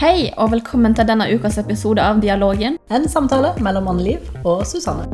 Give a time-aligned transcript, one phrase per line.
[0.00, 2.78] Hei, og velkommen til denne ukas episode av Dialogen.
[2.88, 5.04] En samtale mellom Anne-Liv og Susanne.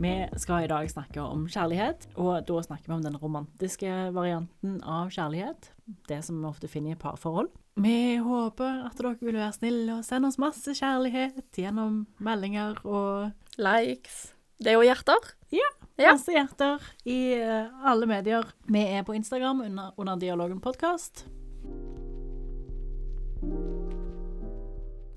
[0.00, 4.78] Vi skal i dag snakke om kjærlighet, og da snakker vi om den romantiske varianten
[4.82, 5.70] av kjærlighet.
[6.08, 7.50] Det som vi ofte finner i parforhold.
[7.80, 13.30] Vi håper at dere vil være snille og sende oss masse kjærlighet gjennom meldinger og
[13.60, 14.32] Likes.
[14.60, 15.34] Det er jo hjerter.
[15.54, 15.68] ja,
[16.00, 16.12] Ja.
[16.16, 18.44] masse hjerter i eh, alle medier.
[18.66, 21.26] Vi er på Instagram under, under Dialogen podkast.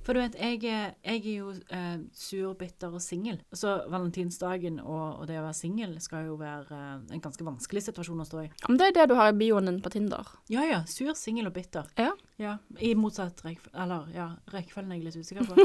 [0.04, 3.40] For du vet, jeg, jeg er jo eh, sur, bitter og singel.
[3.56, 7.86] Så valentinsdagen og, og det å være singel skal jo være eh, en ganske vanskelig
[7.88, 8.50] situasjon å stå i.
[8.68, 10.34] Men det er det du har i bioen din på Tinder.
[10.52, 11.88] Ja ja, sur, singel og bitter.
[12.00, 12.12] Ja.
[12.42, 15.56] Ja, I motsatt rekkefølge Eller, ja, rekkefølgen er jeg litt usikker på.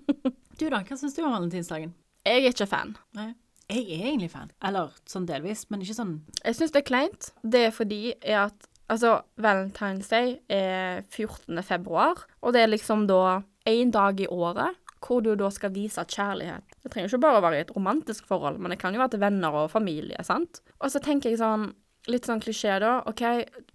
[0.60, 1.94] du da, hva syns du om valentinsdagen?
[2.28, 2.94] Jeg er ikke fan.
[3.16, 3.32] Nei.
[3.70, 4.50] Jeg er egentlig fan.
[4.66, 7.30] Eller sånn delvis, men ikke sånn Jeg syns det er kleint.
[7.42, 11.62] Det er fordi er at Altså, Valentine's Day er 14.
[11.62, 13.36] februar, og det er liksom da
[13.68, 16.64] én dag i året hvor du da skal vise kjærlighet.
[16.82, 19.14] Det trenger ikke bare å være i et romantisk forhold, men det kan jo være
[19.14, 20.60] til venner og familie, sant?
[20.80, 21.70] Og så tenker jeg sånn
[22.08, 23.02] Litt sånn klisjé, da.
[23.10, 23.20] OK,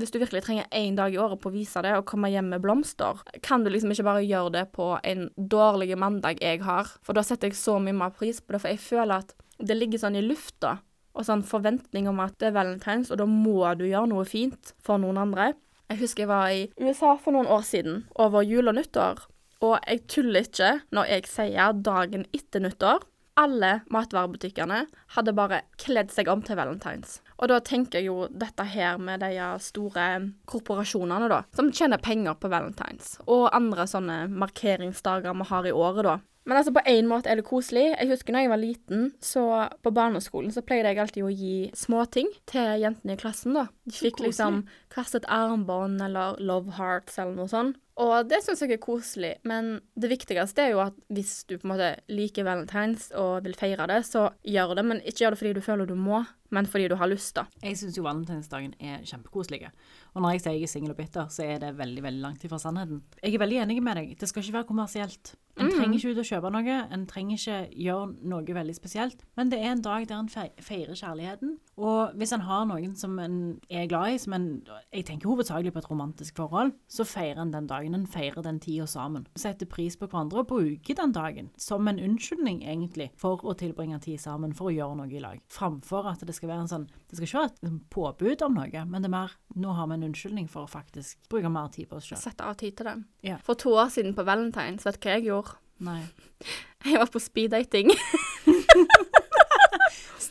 [0.02, 2.48] hvis du virkelig trenger én dag i året på å vise det, og komme hjem
[2.56, 6.90] med blomster, kan du liksom ikke bare gjøre det på en dårlig mandag jeg har?
[7.06, 9.78] For da setter jeg så mye mer pris på det, for jeg føler at det
[9.78, 10.80] ligger sånn i lufta,
[11.14, 14.74] og sånn forventning om at det er valentines, og da må du gjøre noe fint
[14.84, 15.52] for noen andre.
[15.94, 19.22] Jeg husker jeg var i USA for noen år siden, over jul og nyttår,
[19.64, 23.06] og jeg tuller ikke når jeg sier dagen etter nyttår.
[23.36, 24.86] Alle matvarebutikkene
[25.18, 27.18] hadde bare kledd seg om til valentines.
[27.36, 30.06] Og da tenker jeg jo dette her med de store
[30.48, 36.08] korporasjonene, da, som tjener penger på valentines, og andre sånne markeringsdager vi har i året,
[36.08, 36.16] da.
[36.46, 37.88] Men altså, på en måte er det koselig.
[37.96, 39.44] Jeg husker når jeg var liten, så
[39.82, 43.66] på barneskolen så pleide jeg alltid å gi småting til jentene i klassen, da.
[43.90, 44.62] De fikk liksom
[44.94, 47.82] hvert sitt armbånd eller love hearts eller noe sånt.
[47.96, 51.64] Og det syns jeg er koselig, men det viktigste er jo at hvis du på
[51.64, 55.40] en måte liker valentines og vil feire det, så gjør det, men ikke gjør det
[55.40, 56.20] fordi du føler du må,
[56.52, 57.46] men fordi du har lyst, da.
[57.64, 59.70] Jeg syns jo valentinsdagen er kjempekoselig.
[60.12, 62.44] Og når jeg sier jeg er singel og bitter, så er det veldig veldig langt
[62.48, 63.00] ifra sannheten.
[63.24, 64.12] Jeg er veldig enig med deg.
[64.20, 65.34] Det skal ikke være kommersielt.
[65.56, 66.78] En trenger ikke ut og kjøpe noe.
[66.92, 69.24] En trenger ikke gjøre noe veldig spesielt.
[69.40, 71.56] Men det er en dag der en feirer kjærligheten.
[71.76, 73.38] Og hvis en har noen som en
[73.68, 74.46] er glad i, som en
[74.94, 77.96] Jeg tenker hovedsakelig på et romantisk forhold, så feirer en den dagen.
[77.98, 79.28] En feirer den tida sammen.
[79.36, 84.00] Setter pris på hverandre og bruker den dagen som en unnskyldning, egentlig, for å tilbringe
[84.00, 85.42] tid sammen, for å gjøre noe i lag.
[85.52, 88.56] Framfor at det skal være en sånn Det skal ikke være et liksom, påbud om
[88.62, 91.70] noe, men det er mer nå har vi en unnskyldning for å faktisk bruke mer
[91.72, 92.20] tid på oss sjøl.
[92.20, 92.96] Sette av tid til det.
[93.28, 93.38] Ja.
[93.44, 95.60] For to år siden på valentines, vet du hva jeg gjorde?
[95.86, 96.02] Nei.
[96.86, 97.90] Jeg var på speeddating.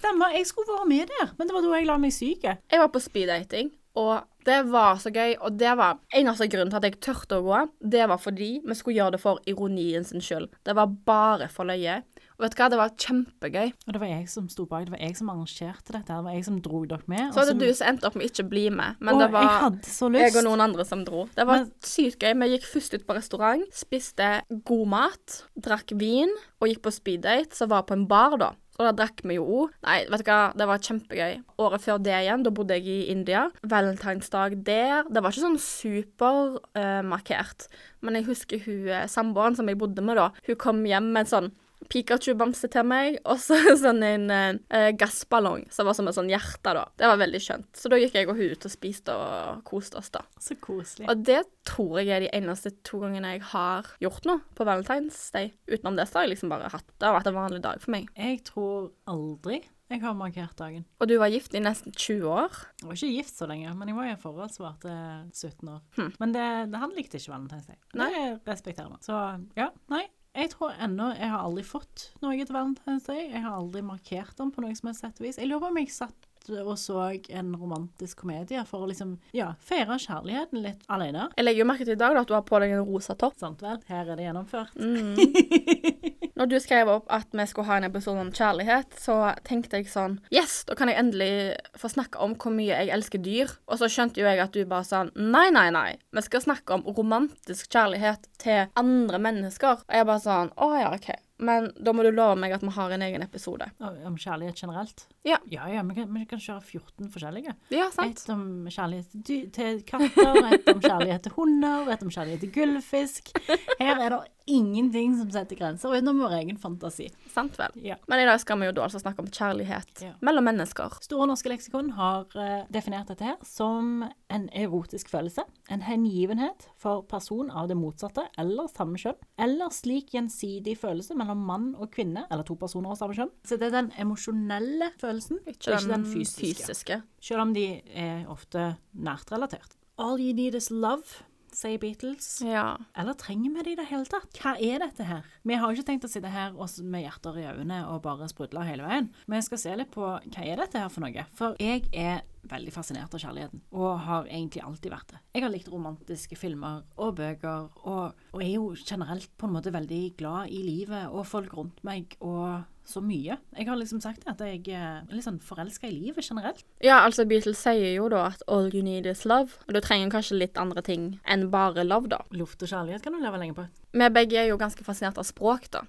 [0.05, 2.45] Stemmer, jeg skulle være med der, men det var da jeg la meg syk.
[2.45, 5.37] Jeg var på speeddating, og det var så gøy.
[5.41, 8.77] Og det var eneste grunnen til at jeg turte å gå, det var fordi vi
[8.77, 10.51] skulle gjøre det for ironien sin skyld.
[10.67, 12.03] Det var bare for løye.
[12.35, 13.69] Og vet du hva, det var kjempegøy.
[13.87, 16.35] Og det var jeg som sto bak, det var jeg som arrangerte dette, det var
[16.35, 17.29] jeg som dro dere med.
[17.31, 17.61] Så var det som...
[17.63, 20.35] du som endte opp med ikke å bli med, men Å, det var jeg jeg
[20.41, 21.29] og noen andre som dro.
[21.37, 22.35] Det var Men- sykt gøy.
[22.43, 24.33] Vi gikk først ut på restaurant, spiste
[24.67, 28.51] god mat, drakk vin og gikk på speeddate, som var på en bar, da.
[28.75, 29.75] Og da drakk vi jo òg.
[29.87, 31.35] Nei, vet du hva, det var kjempegøy.
[31.63, 33.47] Året før det igjen, da bodde jeg i India.
[33.71, 35.07] Valentinsdag der.
[35.07, 37.69] Det var ikke sånn supermarkert,
[38.05, 41.25] men jeg husker hun eh, samboeren som jeg bodde med da, hun kom hjem med
[41.25, 41.53] en sånn
[41.93, 46.75] Pikachu-bamse til meg, og så sånn en eh, gassballong som var som et sånn hjerte,
[46.77, 46.87] da.
[46.99, 47.71] Det var veldig skjønt.
[47.79, 50.25] Så da gikk jeg og hun ut og spiste og koste oss, da.
[50.43, 51.09] Så koselig.
[51.11, 55.21] Og det tror jeg er de eneste to gangene jeg har gjort noe på Valentine's
[55.35, 55.53] Day.
[55.71, 57.95] Utenom det så har jeg liksom bare hatt Det har vært en vanlig dag for
[57.95, 58.11] meg.
[58.19, 59.63] Jeg tror aldri
[59.93, 60.87] jeg har markert dagen.
[60.99, 62.57] Og du var gift i nesten 20 år.
[62.81, 64.95] Jeg var ikke gift så lenge, men jeg var i et forhold som varte
[65.37, 65.81] 17 år.
[65.99, 66.11] Hm.
[66.23, 67.69] Men det, det, han likte ikke Valentine's.
[68.01, 68.09] Nei.
[68.15, 69.03] Det respekterer vi.
[69.05, 69.19] Så
[69.61, 70.07] ja, nei.
[70.35, 73.29] Jeg tror ennå Jeg har aldri fått noe til Valentine's Day.
[73.31, 75.39] Jeg har aldri markert den på noe som helst sett vis.
[75.39, 79.53] Jeg lurer på om jeg satt og så en romantisk komedie for å liksom, ja,
[79.65, 81.29] feire kjærligheten litt alene.
[81.37, 83.17] Jeg legger jo merke til i dag da, at du har på deg en rosa
[83.19, 83.39] topp.
[83.41, 83.81] Sant vel?
[83.91, 84.77] Her er det gjennomført.
[84.79, 85.15] Mm.
[86.39, 89.91] Når du skrev opp at vi skulle ha en episode om kjærlighet, så tenkte jeg
[89.93, 93.53] sånn Yes, da kan jeg endelig få snakke om hvor mye jeg elsker dyr.
[93.71, 95.91] Og så skjønte jo jeg at du bare sa nei, nei, nei.
[96.15, 99.87] Vi skal snakke om romantisk kjærlighet til andre mennesker.
[99.87, 101.13] Og jeg bare sånn Å ja, OK.
[101.45, 103.69] Men da må du love meg at vi har en egen episode.
[103.81, 105.07] Om kjærlighet generelt?
[105.25, 105.39] Ja.
[105.53, 107.55] Ja, ja, vi kan, vi kan kjøre 14 forskjellige.
[107.75, 108.19] Ja, sant?
[108.25, 109.15] Et om kjærlighet
[109.55, 113.33] til, katter, et om kjærlighet til hunder, et om kjærlighet til gullfisk.
[113.81, 117.07] Her er det ingenting som setter grenser utenom vår egen fantasi.
[117.33, 117.73] Sant vel.
[117.81, 117.95] Ja.
[118.13, 120.11] Men i dag skal vi jo da altså snakke om kjærlighet Ja.
[120.21, 120.99] mellom mennesker.
[121.01, 124.05] Store norske leksikon har eh, definert dette her som
[124.35, 130.13] en erotisk følelse, en hengivenhet for person av det motsatte eller samme kjønn, eller slik
[130.13, 133.31] gjensidig følelse mellom mann og kvinne, eller to personer av samme kjønn.
[133.45, 136.65] Så det er den emosjonelle følelsen, Ikke, ikke den den fysiske.
[136.67, 137.03] fysiske.
[137.21, 139.77] Selv om de er ofte nært relatert.
[139.99, 141.23] All you need is love,
[141.55, 142.41] sier Beatles.
[142.43, 142.77] Ja.
[142.99, 144.41] Eller trenger vi det i det hele tatt?
[144.43, 145.23] Hva er dette her?
[145.47, 146.51] Vi har jo ikke tenkt å sitte her
[146.83, 149.11] med hjerter i øynene og bare sprudle hele veien.
[149.29, 151.27] Men jeg skal se litt på hva er dette her for noe.
[151.39, 155.23] For jeg er veldig fascinert av kjærligheten, og har egentlig alltid vært det.
[155.37, 159.75] Jeg har likt romantiske filmer og bøker, og, og er jo generelt på en måte
[159.75, 163.39] veldig glad i livet og folk rundt meg og så mye.
[163.57, 166.65] Jeg har liksom sagt det, at jeg er litt sånn forelska i livet generelt.
[166.85, 169.57] ja, altså Beatles sier jo da at all you need is love.
[169.69, 172.21] Og du trenger kanskje litt andre ting enn bare love, da.
[172.37, 173.67] Luft og kjærlighet kan du leve lenge på.
[173.95, 175.87] Vi begge er jo ganske fascinert av språk, da.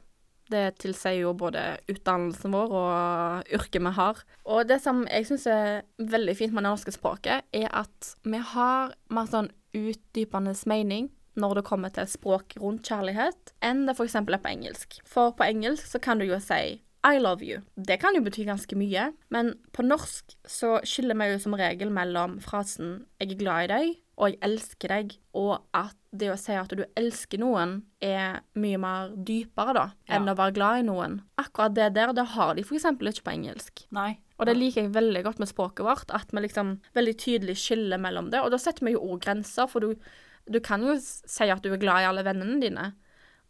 [0.52, 4.22] Det tilsier jo både utdannelsen vår og yrket vi har.
[4.46, 8.42] Og det som jeg syns er veldig fint med det norske språket, er at vi
[8.54, 14.16] har mer sånn utdypende mening når det kommer til språk rundt kjærlighet, enn det f.eks.
[14.22, 15.00] er på engelsk.
[15.08, 17.60] For på engelsk så kan du jo si I love you.
[17.76, 21.92] Det kan jo bety ganske mye, men på norsk så skiller vi jo som regel
[21.94, 26.38] mellom frasen 'jeg er glad i deg' og 'jeg elsker deg', og at det å
[26.40, 30.34] si at du elsker noen er mye mer dypere, da, enn Ja.
[30.34, 31.22] å være glad i noen.
[31.38, 32.86] Akkurat det der, det har de f.eks.
[32.86, 33.86] ikke på engelsk.
[33.92, 34.20] Nei.
[34.40, 37.98] Og det liker jeg veldig godt med språket vårt, at vi liksom veldig tydelig skiller
[37.98, 38.42] mellom det.
[38.42, 39.96] Og da setter vi jo òg grenser, for du,
[40.50, 42.94] du kan jo si at du er glad i alle vennene dine.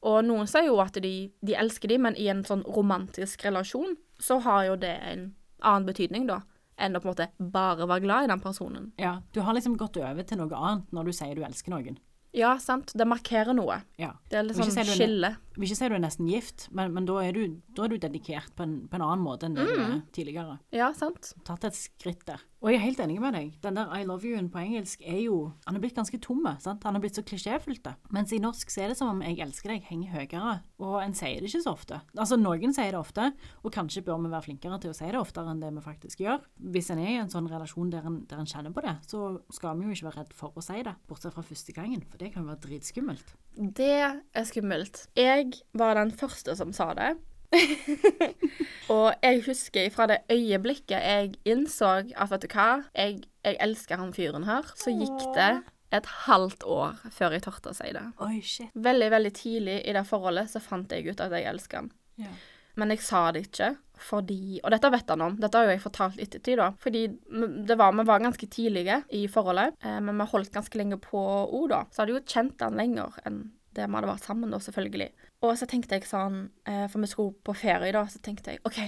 [0.04, 3.98] Og noen sier jo at de, de elsker dem, men i en sånn romantisk relasjon
[4.20, 6.42] så har jo det en annen betydning, da,
[6.78, 8.92] enn å på en måte bare være glad i den personen.
[9.00, 11.98] Ja, du har liksom gått over til noe annet når du sier du elsker noen.
[12.36, 12.92] Ja, sant.
[13.00, 13.78] Det markerer noe.
[13.98, 14.10] Ja.
[14.28, 15.30] Det er litt sånn si du skille.
[15.56, 17.94] Jeg vil ikke si du er nesten gift, men, men da, er du, da er
[17.94, 19.94] du dedikert på en, på en annen måte enn det du Mm.
[19.94, 20.58] er tidligere.
[20.76, 21.32] Ja, sant.
[21.48, 22.44] Tatt et skritt der.
[22.66, 23.50] Og jeg er helt enig med deg.
[23.62, 26.56] Den der I love you-en på engelsk er jo Han er blitt ganske tomme.
[26.60, 26.82] sant?
[26.84, 27.92] Han er blitt så klisjéfylt.
[28.10, 30.54] Mens i norsk så er det som om jeg elsker deg henger høyere.
[30.82, 32.00] Og en sier det ikke så ofte.
[32.18, 33.28] Altså noen sier det ofte,
[33.62, 36.26] og kanskje bør vi være flinkere til å si det oftere enn det vi faktisk
[36.26, 36.42] gjør.
[36.74, 39.38] Hvis en er i en sånn relasjon der en, der en kjenner på det, så
[39.54, 40.96] skal vi jo ikke være redd for å si det.
[41.06, 43.38] Bortsett fra første gangen, for det kan jo være dritskummelt.
[43.78, 45.06] Det er skummelt.
[45.14, 47.14] Jeg var den første som sa det.
[48.94, 54.02] og jeg husker fra det øyeblikket jeg innså at vet du hva, jeg, jeg elsker
[54.02, 55.52] han fyren her, så gikk det
[55.96, 58.04] et halvt år før jeg torde å si det.
[58.26, 58.74] Oi, shit.
[58.74, 61.92] Veldig, veldig tidlig i det forholdet så fant jeg ut at jeg elsker han.
[62.20, 62.34] Ja.
[62.76, 63.76] Men jeg sa det ikke
[64.06, 66.66] fordi Og dette vet han om, dette har jo jeg fortalt ettertid, da.
[66.84, 70.98] Fordi det var, vi var ganske tidlige i forholdet, eh, men vi holdt ganske lenge
[71.00, 71.80] på ord, da.
[71.88, 73.38] Så hadde jeg jo kjent han lenger enn
[73.76, 75.08] det vi hadde vært sammen, da, selvfølgelig.
[75.46, 78.64] Og så tenkte jeg sånn, eh, for vi skulle på ferie, da, så tenkte jeg
[78.68, 78.80] OK,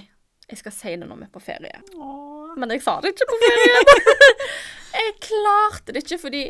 [0.48, 1.84] jeg skal si det når vi er på ferie.
[2.58, 3.98] Men jeg sa det ikke på ferie.
[4.98, 6.44] jeg klarte det ikke, fordi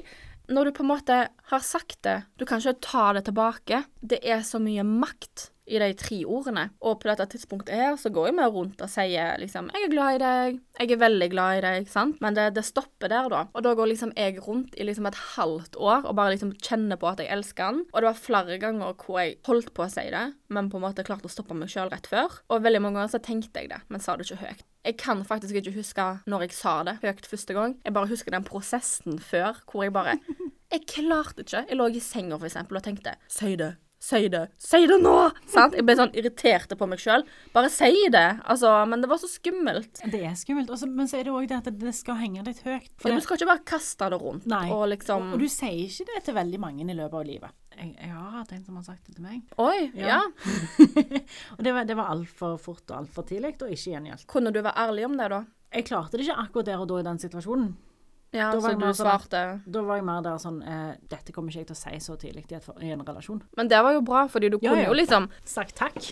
[0.53, 1.19] når du på en måte
[1.51, 3.83] har sagt det, du kan ikke ta det tilbake.
[3.99, 6.69] Det er så mye makt i de tre ordene.
[6.81, 10.15] Og på dette tidspunktet her så går mer rundt og sier liksom 'Jeg er glad
[10.15, 10.59] i deg.
[10.79, 12.21] Jeg er veldig glad i deg.' sant?
[12.21, 13.47] Men det, det stopper der, da.
[13.53, 16.97] Og da går liksom jeg rundt i liksom et halvt år og bare liksom kjenner
[16.97, 17.85] på at jeg elsker han.
[17.93, 20.85] Og det var flere ganger hvor jeg holdt på å si det, men på en
[20.87, 22.41] måte klarte å stoppe meg sjøl rett før.
[22.49, 24.63] Og veldig mange ganger så tenkte jeg det, men sa det ikke høyt.
[24.87, 27.75] Jeg kan faktisk ikke huske når jeg sa det høyt første gang.
[27.83, 30.19] Jeg bare husker den prosessen før, hvor jeg bare
[30.71, 31.63] Jeg klarte ikke.
[31.69, 33.77] Jeg lå i senga, for eksempel, og tenkte Si det.
[34.07, 34.45] Si det.
[34.61, 35.15] Si det nå!
[35.51, 35.73] Sant?
[35.75, 37.25] Jeg ble sånn irritert på meg sjøl.
[37.51, 38.39] Bare si det.
[38.47, 39.99] Altså, men det var så skummelt.
[40.07, 40.71] Det er skummelt.
[40.71, 42.87] Også, men så er det òg det at det skal henge litt høyt.
[43.03, 44.69] For Du skal ikke bare kaste det rundt Nei.
[44.71, 47.57] og liksom og du sier ikke det til veldig mange i løpet av livet.
[47.77, 49.43] Jeg, jeg har hatt en som har sagt det til meg.
[49.61, 50.21] Oi, ja.
[51.57, 54.25] og det var, det var altfor fort og altfor tidlig, og ikke gjengjeldt.
[54.31, 55.43] Kunne du være ærlig om det, da?
[55.75, 57.75] Jeg klarte det ikke akkurat der og da i den situasjonen.
[58.35, 59.41] Ja, Da var så jeg du svarte.
[59.63, 61.99] sånn Da var jeg mer der sånn eh, Dette kommer ikke jeg til å si
[62.03, 63.41] så tidlig i, i en relasjon.
[63.55, 64.89] Men det var jo bra, fordi du Ja, kunne ja.
[64.89, 66.11] jo liksom Sagt takk.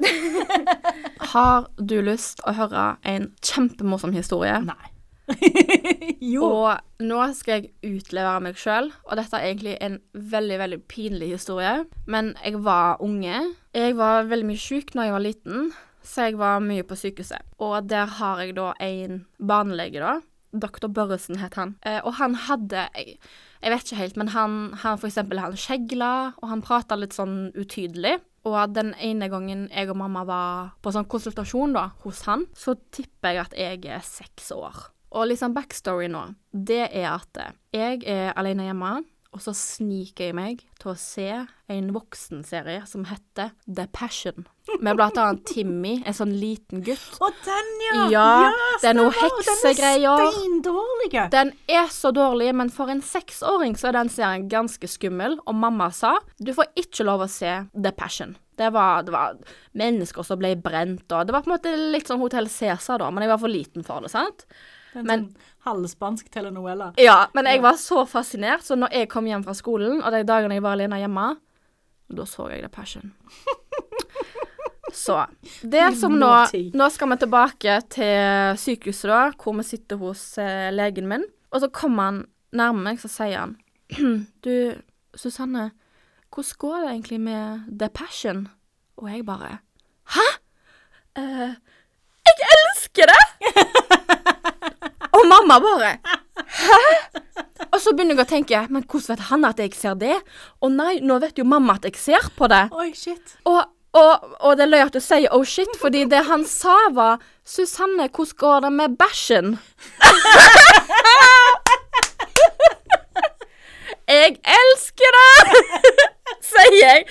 [1.32, 4.56] Har du lyst å høre en kjempemorsom historie?
[4.64, 4.88] Nei.
[6.32, 6.42] jo.
[6.48, 11.28] Og nå skal jeg utlevere meg sjøl, og dette er egentlig en veldig, veldig pinlig
[11.36, 11.84] historie.
[12.10, 13.36] Men jeg var unge.
[13.76, 15.70] Jeg var veldig mye sjuk når jeg var liten,
[16.02, 17.44] så jeg var mye på sykehuset.
[17.62, 20.16] Og der har jeg da en barnelege, da.
[20.52, 21.76] Doktor Børresen het han.
[21.86, 23.18] Eh, og han hadde jeg,
[23.60, 27.16] jeg vet ikke helt, men han, han for eksempel han skjegla, og han prata litt
[27.16, 28.18] sånn utydelig.
[28.48, 32.74] Og den ene gangen jeg og mamma var på sånn konsultasjon da, hos han, så
[32.94, 34.88] tipper jeg at jeg er seks år.
[35.10, 37.40] Og liksom backstory nå, det er at
[37.74, 38.92] jeg er alene hjemme,
[39.30, 41.26] og så sniker jeg meg til å se
[41.70, 44.46] en voksenserie som heter The Passion.
[44.82, 47.04] Med blant annet Timmy, en sånn liten gutt.
[47.22, 48.06] Å, den, ja!
[48.10, 48.26] Ja,
[48.82, 50.18] det er noe heksegreier.
[50.18, 51.12] Den er steindårlig.
[51.34, 55.58] Den er så dårlig, men for en seksåring så er den serien ganske skummel, og
[55.62, 58.34] mamma sa du får ikke lov å se The Passion.
[58.58, 59.38] Det var, det var
[59.78, 63.08] mennesker som ble brent, og det var på en måte litt sånn Hotell Cæsar da,
[63.14, 64.44] men jeg var for liten for det, sant?
[64.92, 66.92] Den Men- sånn halvspansk telenovela.
[67.00, 70.22] Ja, men jeg var så fascinert, så når jeg kom hjem fra skolen, og de
[70.26, 71.26] dagene jeg var alene hjemme,
[72.10, 73.12] da så jeg The Passion.
[74.90, 75.20] Så
[75.62, 76.28] det som nå
[76.74, 81.26] Nå skal vi tilbake til sykehuset, da, hvor vi sitter hos eh, legen min.
[81.54, 82.18] Og så kommer han
[82.50, 83.56] nærme meg, så sier han
[84.44, 84.74] Du,
[85.14, 85.70] Susanne,
[86.34, 88.48] hvordan går det egentlig med The Passion?
[88.98, 89.60] Og jeg bare
[90.16, 90.26] Hæ?
[91.18, 91.54] Eh,
[92.26, 93.22] jeg elsker det!
[95.20, 95.90] Og mamma bare
[96.60, 96.78] Hæ?
[97.70, 100.16] Og så begynner jeg å tenke Men hvordan vet han at jeg ser det?
[100.60, 102.64] Å nei, nå vet jo mamma at jeg ser på det.
[102.72, 103.26] Oi, shit.
[103.48, 103.60] Og,
[103.96, 107.14] og, og det er løy at du sier oh shit, fordi det han sa var
[107.44, 109.48] Susanne, hvordan går det med bæsjen?
[114.10, 115.34] jeg elsker det!
[116.50, 117.06] sier jeg.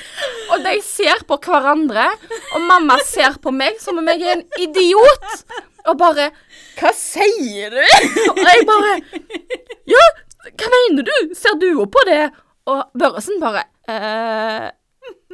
[0.53, 2.07] Og de ser på hverandre,
[2.55, 5.29] og mamma ser på meg som om jeg er en idiot.
[5.87, 6.29] Og bare
[6.79, 7.79] Hva sier du?
[8.33, 8.95] Og jeg bare
[9.89, 10.05] Ja,
[10.49, 11.15] hva mener du?
[11.37, 12.21] Ser du òg på det?
[12.69, 14.67] Og Børresen bare eh,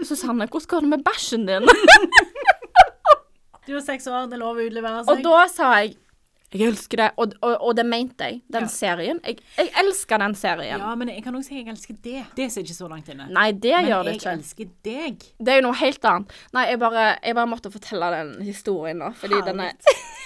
[0.06, 1.68] Susanne, hvordan går det med bæsjen din?
[3.66, 5.96] Du er seks år, det er lov å utlevere Og da sa jeg
[6.54, 8.42] jeg elsker det, og, og, og det mente jeg.
[8.52, 8.68] Den Ja.
[8.72, 9.20] serien.
[9.25, 10.80] Jeg, jeg elsker den serien.
[10.80, 12.25] Ja, men jeg kan også si jeg elsker det.
[12.38, 13.28] Det som ikke så langt inne.
[13.34, 14.25] Nei, det men gjør det ikke.
[14.30, 15.25] Men jeg elsker deg.
[15.40, 16.32] Det er jo noe helt annet.
[16.54, 19.74] Nei, jeg bare, jeg bare måtte fortelle den historien nå, fordi den er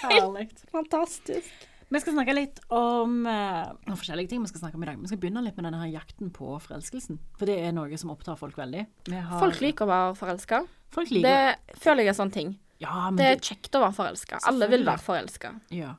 [0.03, 0.49] Herlig.
[0.75, 1.65] fantastisk.
[1.89, 4.99] Vi skal snakke litt om uh, forskjellige ting vi skal snakke om i dag.
[5.01, 7.17] Vi skal begynne litt med denne her jakten på forelskelsen.
[7.39, 8.83] For det er noe som opptar folk veldig.
[9.09, 10.59] Vi har, Folk liker å være forelska.
[10.99, 12.53] Liker Det føler jeg er sånn ting.
[12.79, 14.37] Ja, men Det er det, kjekt å være forelska.
[14.47, 15.55] Alle vil være forelska.
[15.73, 15.95] ja.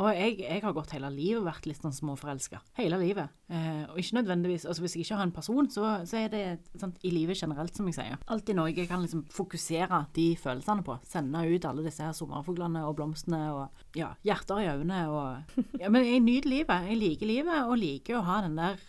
[0.00, 2.62] Og jeg, jeg har gått hele livet vært litt sånn småforelska.
[2.78, 3.32] Hele livet.
[3.52, 6.44] Eh, og ikke nødvendigvis Altså hvis jeg ikke har en person, så, så er det
[6.80, 8.20] sant, i livet generelt, som jeg sier.
[8.32, 10.96] Alltid noe jeg kan liksom fokusere de følelsene på.
[11.08, 15.90] Sende ut alle disse her sommerfuglene og blomstene og ja, hjerter i øynene og Ja,
[15.92, 16.88] men jeg nyter livet.
[16.88, 18.80] Jeg liker livet og liker å ha den der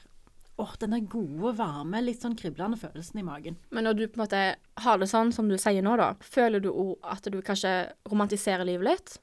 [0.61, 3.55] Åh, den der gode, varme, litt sånn kriblende følelsen i magen.
[3.73, 4.41] Men når du på en måte
[4.83, 7.71] har det sånn som du sier nå, da, føler du òg at du kanskje
[8.11, 9.15] romantiserer livet litt?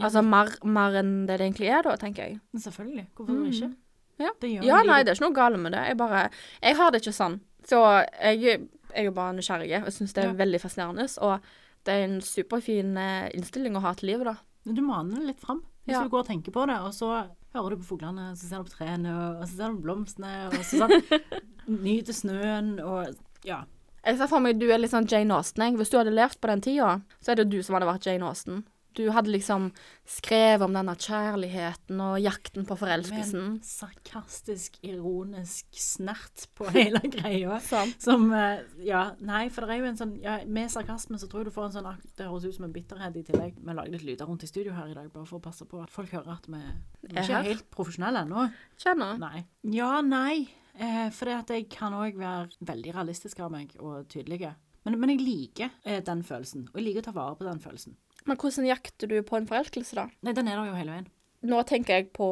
[0.00, 2.40] Altså mer, mer enn det det egentlig er, da, tenker jeg.
[2.56, 3.06] Selvfølgelig.
[3.16, 3.70] Hvorfor ikke?
[4.18, 5.84] Ja, Det ja nei, det er ikke noe galt med det.
[5.88, 6.30] Jeg bare
[6.62, 7.40] Jeg har det ikke sånn.
[7.66, 7.80] Så
[8.22, 10.34] jeg, jeg er jo bare nysgjerrig og syns det er Ja.
[10.38, 11.06] veldig fascinerende.
[11.22, 11.40] Og
[11.84, 14.36] det er en superfin eh, innstilling å ha til livet, da.
[14.66, 15.62] Men Du maner det litt fram.
[15.86, 16.02] Hvis Ja.
[16.02, 18.64] du går og tenker på det, og så hører du på fuglene, så ser du
[18.64, 21.02] på trærne, og så ser du på blomstene, og så sånn,
[21.82, 23.14] nyter snøen, og
[23.44, 23.62] ja.
[24.04, 25.76] Jeg ser for meg du er litt sånn Jane Austen.
[25.76, 28.24] Hvis du hadde levd på den tida, så er det du som hadde vært Jane
[28.28, 28.64] Austen.
[28.98, 29.68] Du hadde liksom
[30.08, 33.38] skrevet om denne kjærligheten og jakten på forelskelsen.
[33.38, 37.60] Med en sarkastisk, ironisk snert på hele greia.
[37.62, 41.44] Som eh, Ja, nei, for det er jo en sånn ja, Med sarkasme så tror
[41.44, 43.58] jeg du får en sånn Det høres ut som en bitterhet i tillegg.
[43.62, 45.82] Vi lager litt lyder rundt i studio her i dag, bare for å passe på
[45.84, 46.62] at folk hører at vi,
[47.06, 48.48] vi Er ikke er helt profesjonelle ennå.
[48.82, 49.20] Kjenner.
[49.22, 49.44] Nei.
[49.74, 50.48] Ja, nei.
[50.78, 54.52] Eh, for det at jeg kan òg være veldig realistisk av meg og tydelig.
[54.86, 57.62] Men, men jeg liker eh, den følelsen, og jeg liker å ta vare på den
[57.62, 57.96] følelsen.
[58.28, 60.06] Men hvordan jakter du på en forelskelse, da?
[60.26, 61.08] Nei, den er der jo hele veien.
[61.48, 62.28] Nå tenker jeg på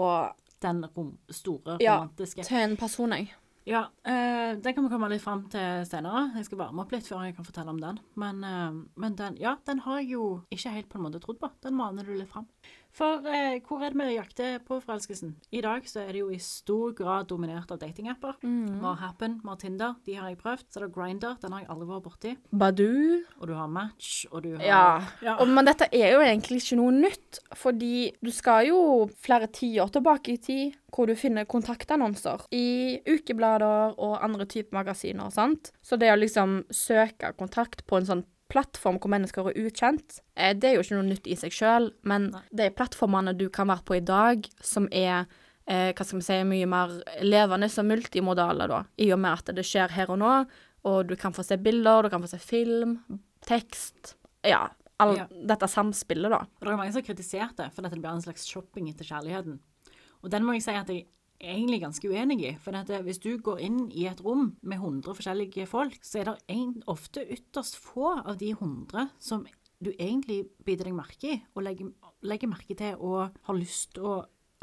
[0.63, 1.99] Den rom, store, Ja.
[2.01, 2.45] romantiske.
[2.45, 3.33] til en person, jeg.
[3.67, 6.33] Ja, øh, den kan vi komme litt fram til senere.
[6.37, 7.99] Jeg skal varme opp litt før jeg kan fortelle om den.
[8.15, 11.41] Men, øh, men den, ja, den har jeg jo ikke helt på en måte trodd
[11.41, 11.51] på.
[11.63, 12.47] Den maner du litt fram.
[12.97, 15.35] For eh, hvor er det vi jakter på forelskelsen?
[15.53, 18.39] I dag så er det jo i stor grad dominert av datingapper.
[18.41, 20.65] Vi har Happen, vi har Tinder, de har jeg prøvd.
[20.73, 22.33] Så er det Grinder, den har jeg aldri vært borti.
[22.57, 23.19] Badoo.
[23.41, 24.87] Og du har Match, og du har Ja.
[25.21, 25.35] Ja.
[25.43, 28.81] Og, men dette er jo egentlig ikke noe nytt, fordi du skal jo
[29.21, 35.29] flere tiår tilbake i tid, hvor du finner kontaktannonser i ukeblader og andre typer magasiner,
[35.35, 35.75] sant?
[35.85, 40.53] Så det å liksom søke kontakt på en sånn plattform hvor mennesker er ukjent, eh,
[40.55, 43.85] det er jo ikke noe nytt i seg sjøl, men de plattformene du kan være
[43.89, 45.27] på i dag, som er
[45.67, 46.95] eh, hva skal vi si, mye mer
[47.27, 50.33] levende og multimodale, da, i og med at det skjer her og nå,
[50.87, 52.99] og du kan få se bilder, du kan få se film,
[53.47, 54.15] tekst,
[54.47, 54.69] ja,
[55.03, 55.27] all, Ja.
[55.29, 56.39] dette samspillet, da.
[56.47, 58.89] Og det er mange som har kritisert det, for dette det blir en slags shopping
[58.89, 59.59] etter kjærligheten.
[60.23, 61.07] Og den må jeg si at jeg
[61.41, 62.53] egentlig ganske uenig i.
[62.63, 66.23] For at eh, hvis du går inn i et rom med 100 forskjellige folk, så
[66.23, 69.47] er det en, ofte ytterst få av de 100 som
[69.83, 71.91] du egentlig biter deg merke i, og legger,
[72.25, 74.15] legger merke til og har lyst til å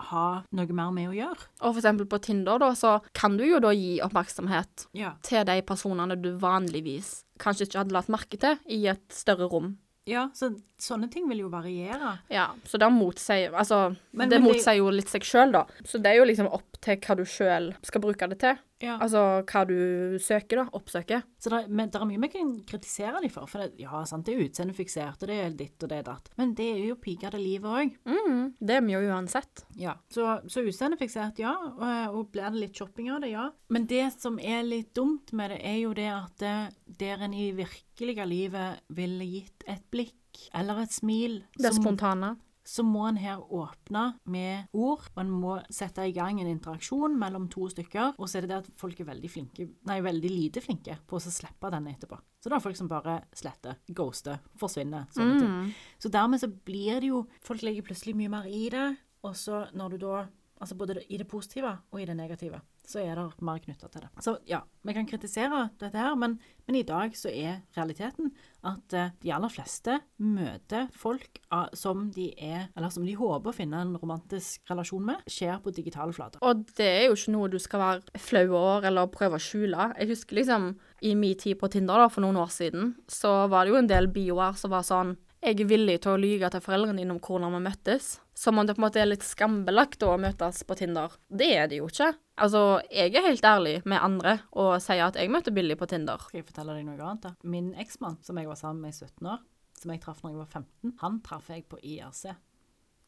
[0.10, 1.44] ha noe mer med å gjøre.
[1.62, 5.14] Og eksempel på Tinder, da, så kan du jo da gi oppmerksomhet Ja.
[5.22, 9.76] til de personene du vanligvis kanskje ikke hadde lagt merke til i et større rom.
[10.06, 12.18] Ja, så sånne ting vil jo variere.
[12.30, 15.66] Ja, så det motsier Altså, Men- det men det- motsier jo litt seg sjøl, da.
[15.86, 18.58] Så det er jo liksom opp til hva du sjøl skal bruke det til.
[18.84, 18.98] Ja.
[19.02, 20.66] Altså hva du søker, da.
[20.76, 21.24] Oppsøker.
[21.40, 23.48] Så det, men det er mye vi kan kritisere dem for.
[23.50, 26.32] For det, ja, sant, det er utseendefiksert, og det er ditt og det er datt.
[26.40, 27.98] Men det er jo piker det livet òg.
[28.10, 29.66] Mm, det er vi jo uansett.
[29.80, 29.96] Ja.
[30.14, 31.54] Så, så utseendefiksert, ja.
[31.74, 33.50] Og, og blir det litt shopping av det, ja.
[33.74, 36.58] Men det som er litt dumt med det, er jo det at det,
[37.00, 40.20] der en i virkelige livet ville gitt et blikk
[40.58, 42.34] eller et smil, Det som, spontane.
[42.64, 47.18] Så må en her åpne med ord, og en må sette i gang en interaksjon
[47.20, 48.16] mellom to stykker.
[48.18, 51.20] Og så er det det at folk er veldig flinke, nei, veldig lite flinke på
[51.20, 52.20] å slippe den etterpå.
[52.44, 55.74] Så da er folk som bare sletter, ghoster, forsvinner, sånne ting.
[56.00, 58.88] Så dermed så blir det jo Folk legger plutselig mye mer i det,
[59.24, 60.24] og så når du da
[60.64, 64.04] Altså både i det positive og i det negative, så er det mer knytta til
[64.06, 64.10] det.
[64.24, 66.36] Så ja, vi kan kritisere dette her, men,
[66.68, 68.32] men i dag så er realiteten
[68.68, 73.52] at eh, de aller fleste møter folk ah, som de er Eller som de håper
[73.52, 76.44] å finne en romantisk relasjon med, skjer på digitale flater.
[76.44, 79.92] Og det er jo ikke noe du skal være flau over eller prøve å skjule.
[80.00, 80.74] Jeg husker liksom
[81.04, 83.92] i min tid på Tinder da, for noen år siden, så var det jo en
[83.92, 87.20] del bioer som var sånn jeg er villig til å lyge til foreldrene dine om
[87.20, 88.14] hvordan vi møttes.
[88.32, 91.18] Som om det på en måte er litt skambelagt å møtes på Tinder.
[91.28, 92.14] Det er det jo ikke.
[92.42, 96.22] Altså, jeg er helt ærlig med andre og sier at jeg møter Billy på Tinder.
[96.26, 97.28] Skal jeg fortelle deg noe annet?
[97.28, 97.34] da?
[97.46, 99.44] Min eksmann, som jeg var sammen med i 17 år,
[99.78, 102.24] som jeg traff når jeg var 15, han traff jeg på IRC.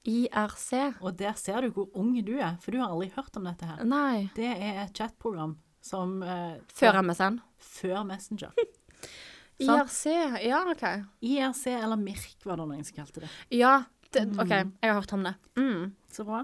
[0.06, 0.72] IRC?
[1.02, 3.66] Og der ser du hvor ung du er, for du har aldri hørt om dette
[3.66, 3.82] her.
[3.90, 4.28] Nei.
[4.38, 7.42] Det er et chatprogram som eh, Før MSN?
[7.58, 8.54] Før Messenger.
[9.66, 10.06] IRC,
[10.44, 10.84] ja, OK.
[11.24, 13.30] IRC, eller MIRK var det noen som kalte det.
[13.56, 13.78] Ja,
[14.12, 15.34] det, OK, jeg har hørt om det.
[15.58, 15.94] Mm.
[16.12, 16.44] Så bra.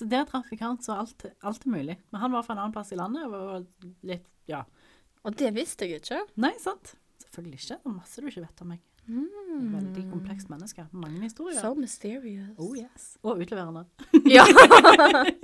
[0.00, 1.98] Så der han, så alt, alt er mulig.
[2.10, 3.64] Men han var fra en annen plass i landet, og var
[4.08, 4.62] litt Ja.
[5.28, 6.22] Og det visste jeg ikke.
[6.40, 6.94] Nei, sant?
[7.20, 7.76] Selvfølgelig ikke.
[7.76, 8.80] Det er masse du ikke vet om meg.
[9.10, 10.86] Veldig komplekst menneske.
[10.96, 11.60] Mange historier.
[11.60, 12.54] So mysterious.
[12.56, 13.18] Oh yes.
[13.22, 13.84] Og utleverende.
[14.30, 14.46] Ja.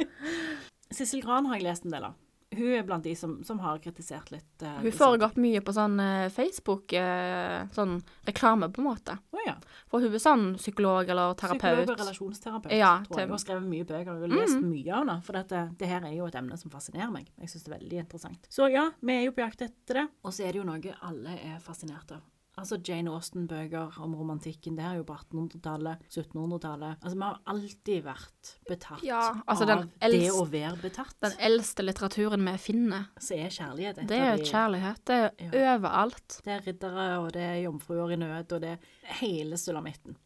[0.97, 2.17] Sissel Gran har jeg lest en del av.
[2.55, 4.63] Hun er blant de som, som har kritisert litt.
[4.63, 7.97] Uh, Hun får foregår mye på sånn uh, Facebook, uh, sånn
[8.29, 9.17] reklame på en måte.
[9.35, 9.57] Oh, ja.
[9.91, 11.91] For hun er sånn psykolog eller Psykolog terapeut.
[11.91, 12.77] og relasjonsterapeut.
[12.79, 13.29] Ja, tror jeg.
[13.29, 15.19] Hun har skrevet mye bøker og har lest mye av det.
[15.27, 17.29] For dette, det her er jo et emne som fascinerer meg.
[17.43, 18.49] Jeg syns det er veldig interessant.
[18.53, 20.07] Så ja, vi er jo på jakt etter det.
[20.23, 22.23] Og så er det jo noe alle er fascinert av.
[22.57, 24.77] Altså Jane Austen-bøker om romantikken.
[24.79, 27.03] Det er jo på 1800-tallet, 1700-tallet.
[27.03, 31.13] Altså, vi har alltid vært betatt Ja, altså, av av det å være betatt.
[31.21, 35.05] Den eldste litteraturen vi finner, Så er kjærlighet et det av er de kjærlighet.
[35.05, 35.77] Det er Ja.
[35.77, 36.41] overalt.
[36.45, 38.79] Det er riddere, og det er jomfruer i nød, og det er
[39.21, 40.17] hele sulamitten.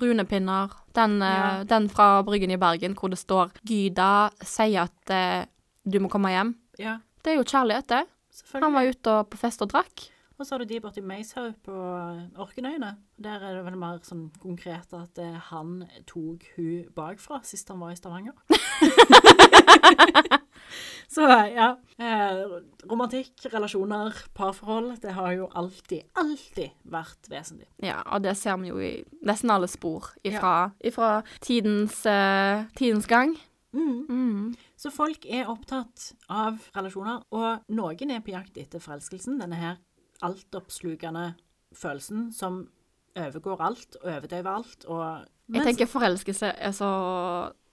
[0.00, 0.70] Runepinner.
[0.94, 1.64] Den, eh, Ja.
[1.64, 5.46] den fra Bryggen i Bergen hvor det står 'Gyda sier at eh,
[5.84, 6.54] du må komme hjem'.
[6.78, 8.06] Ja, Det er jo kjærlighet, det.
[8.54, 10.10] Han var ute og på fest og drakk.
[10.38, 11.74] Og så har du de borti Meishaug på
[12.40, 12.94] Orkenøyene.
[13.22, 17.82] Der er det vel mer sånn konkret at eh, han tok hun bakfra sist han
[17.82, 18.34] var i Stavanger.
[21.14, 21.68] så ja.
[22.00, 22.42] Eh,
[22.90, 27.68] romantikk, relasjoner, parforhold, det har jo alltid, alltid vært vesentlig.
[27.84, 28.92] Ja, og det ser vi jo i
[29.26, 33.36] nesten alle spor ifra, ifra tidens, uh, tidens gang.
[33.72, 34.06] Mm.
[34.08, 34.54] Mm.
[34.76, 39.78] Så folk er opptatt av relasjoner, og noen er på jakt etter forelskelsen, denne her
[40.22, 41.32] altoppslukende
[41.76, 42.66] følelsen som
[43.18, 44.84] overgår alt og overdøver alt.
[44.84, 46.92] Og, Jeg tenker forelskelse er så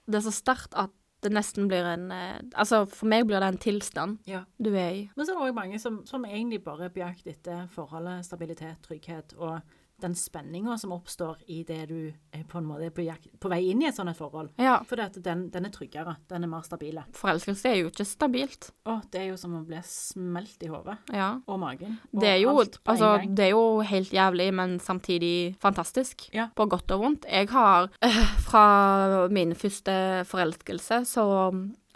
[0.06, 0.90] Det er så sterkt at
[1.22, 4.44] det nesten blir en eh, Altså, for meg blir det en tilstand ja.
[4.58, 5.02] du er i.
[5.16, 8.80] Men så er det òg mange som, som egentlig bare på jakt etter forholdet, stabilitet,
[8.86, 9.60] trygghet og
[10.02, 13.60] den spenninga som oppstår i det du er på en måte på, jakt, på vei
[13.70, 14.50] inn i et sånt forhold.
[14.60, 14.78] Ja.
[14.88, 17.04] For den, den er tryggere, den er mer stabile.
[17.16, 18.70] Forelskelse er jo ikke stabilt.
[18.88, 21.32] Å, det er jo som å bli smelt i hodet Ja.
[21.46, 21.98] og magen.
[22.12, 26.28] Og Det er jo, på altså, det er jo helt jævlig, men samtidig fantastisk.
[26.34, 26.48] Ja.
[26.56, 27.26] På godt og vondt.
[27.30, 31.24] Jeg har øh, Fra min første forelskelse, så,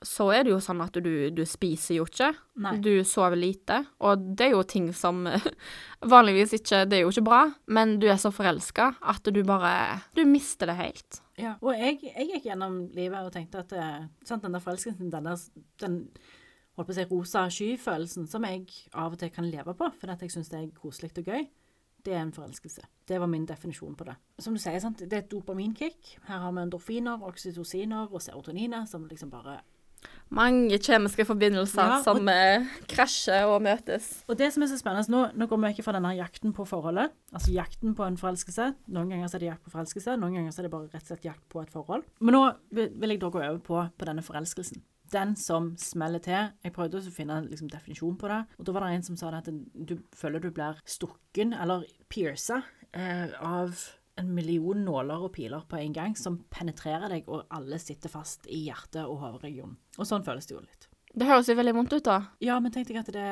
[0.07, 2.31] så er det jo sånn at du, du spiser jo ikke.
[2.65, 2.77] Nei.
[2.85, 3.81] Du sover lite.
[4.05, 5.25] Og det er jo ting som
[6.15, 9.75] vanligvis ikke Det er jo ikke bra, men du er så forelska at du bare
[10.17, 11.21] Du mister det helt.
[11.41, 15.11] Ja, og jeg, jeg gikk gjennom livet og tenkte at eh, sant, den der forelskelsen,
[15.11, 15.45] den der
[15.83, 15.99] den,
[16.77, 20.15] holdt på å si, rosa sky-følelsen som jeg av og til kan leve på, fordi
[20.27, 21.49] jeg syns det er koselig og gøy,
[22.05, 22.85] det er en forelskelse.
[23.09, 24.15] Det var min definisjon på det.
[24.39, 26.19] Som du sier, sant, det er et dopaminkick.
[26.29, 29.59] Her har vi endorfiner, oksytociner og serotoniner som liksom bare
[30.35, 34.25] Mange kjemiske forbindelser Ja, og- som eh, krasjer og møtes.
[34.29, 36.67] Og det som er så spennende, nå, nå går vi ikke fra denne jakten på
[36.67, 38.75] forholdet, altså jakten på en forelskelse.
[38.89, 41.03] Noen ganger så er det jakt på forelskelse, noen ganger så er det bare rett
[41.05, 42.03] og slett jakt på et forhold.
[42.21, 44.83] Men nå vil jeg da gå over på, på denne forelskelsen.
[45.13, 46.49] Den som smeller til.
[46.65, 49.17] Jeg prøvde å finne en liksom, definisjon på det, og da var det en som
[49.21, 52.63] sa det at du føler du blir stukken, eller pierca,
[52.93, 53.77] eh, av
[54.21, 58.47] en million nåler og piler på en gang, som penetrerer deg, og alle sitter fast
[58.47, 59.77] i hjerte- og hoderegionen.
[59.99, 60.89] Og sånn føles det jo litt.
[61.15, 62.17] Det høres jo veldig vondt ut, da.
[62.43, 63.27] Ja, men tenk deg at det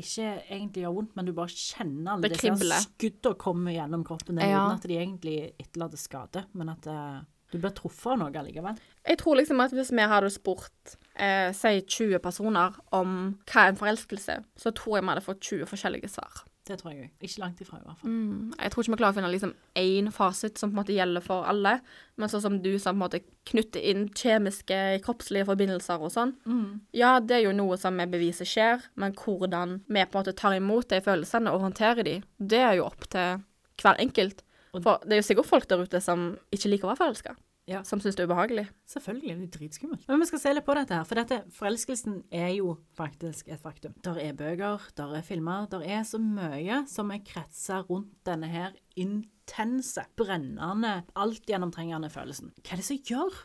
[0.00, 4.34] ikke egentlig gjør vondt, men du bare kjenner alle Det disse skuddene komme gjennom kroppen
[4.40, 4.64] din, Ja.
[4.66, 7.20] uten at de egentlig etterlater skade, men at eh,
[7.52, 8.76] du blir truffet av noe allikevel.
[9.06, 13.68] Jeg tror liksom at hvis vi hadde spurt eh, si 20 personer om hva er
[13.72, 16.42] en forelskelse, så tror jeg vi hadde fått 20 forskjellige svar.
[16.68, 17.12] Det tror jeg òg.
[17.24, 18.12] Ikke langt ifra, i hvert fall.
[18.12, 18.52] Mm.
[18.58, 21.24] Jeg tror ikke vi klarer å finne liksom én fasit som på en måte gjelder
[21.24, 21.78] for alle,
[22.20, 26.34] men sånn som du som på en måte knytter inn kjemiske, kroppslige forbindelser og sånn.
[26.44, 26.82] Mm.
[26.98, 30.36] Ja, det er jo noe som vi beviser skjer, men hvordan vi på en måte
[30.36, 33.40] tar imot de følelsene og håndterer de, det er jo opp til
[33.80, 34.44] hver enkelt.
[34.76, 37.32] For det er jo sikkert folk der ute som ikke liker å være forelska,
[37.68, 37.82] Ja.
[37.84, 38.64] som syns det er ubehagelig.
[38.88, 40.06] Selvfølgelig, det er dritskummelt.
[40.08, 43.60] Men vi skal se litt på dette her, for dette, forelskelsen er jo faktisk et
[43.60, 43.92] faktum.
[44.04, 48.48] Der er bøker, der er filmer, der er så mye som er kretsa rundt denne
[48.48, 52.54] her intense, brennende, altgjennomtrengende følelsen.
[52.62, 53.36] Hva er det som gjør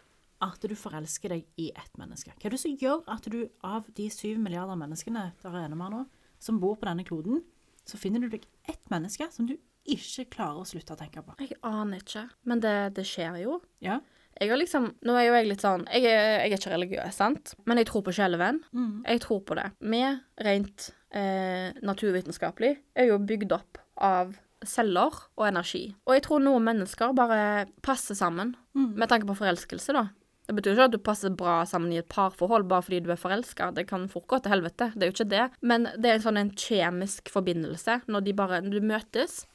[0.43, 2.31] at du forelsker deg i ett menneske?
[2.37, 5.93] Hva er det som gjør at du av de syv milliarder menneskene der er med
[5.93, 6.05] nå,
[6.43, 7.43] som bor på denne kloden,
[7.87, 11.35] så finner du deg ett menneske som du ikke klarer å slutte å tenke på?
[11.43, 13.57] Jeg aner ikke, men det, det skjer jo.
[13.83, 13.99] Ja?
[14.41, 17.13] Jeg har liksom, Nå er jo jeg litt sånn Jeg er, jeg er ikke religiøs,
[17.15, 17.53] sant?
[17.65, 18.61] Men jeg tror på sjelevenn.
[18.73, 19.03] Mm.
[19.05, 19.67] Jeg tror på det.
[19.81, 20.01] Vi,
[20.47, 24.33] rent eh, naturvitenskapelig, er jo bygd opp av
[24.65, 25.89] celler og energi.
[26.07, 28.95] Og jeg tror noen mennesker bare passer sammen, Mm.
[28.97, 30.07] med tanke på forelskelse, da.
[30.47, 33.19] Det betyr ikke at du passer bra sammen i et parforhold bare fordi du er
[33.21, 33.71] forelska.
[33.75, 35.43] Det kan fort gå til helvete, det er jo ikke det.
[35.61, 39.45] Men det er en sånn en kjemisk forbindelse, når de bare Du møtes,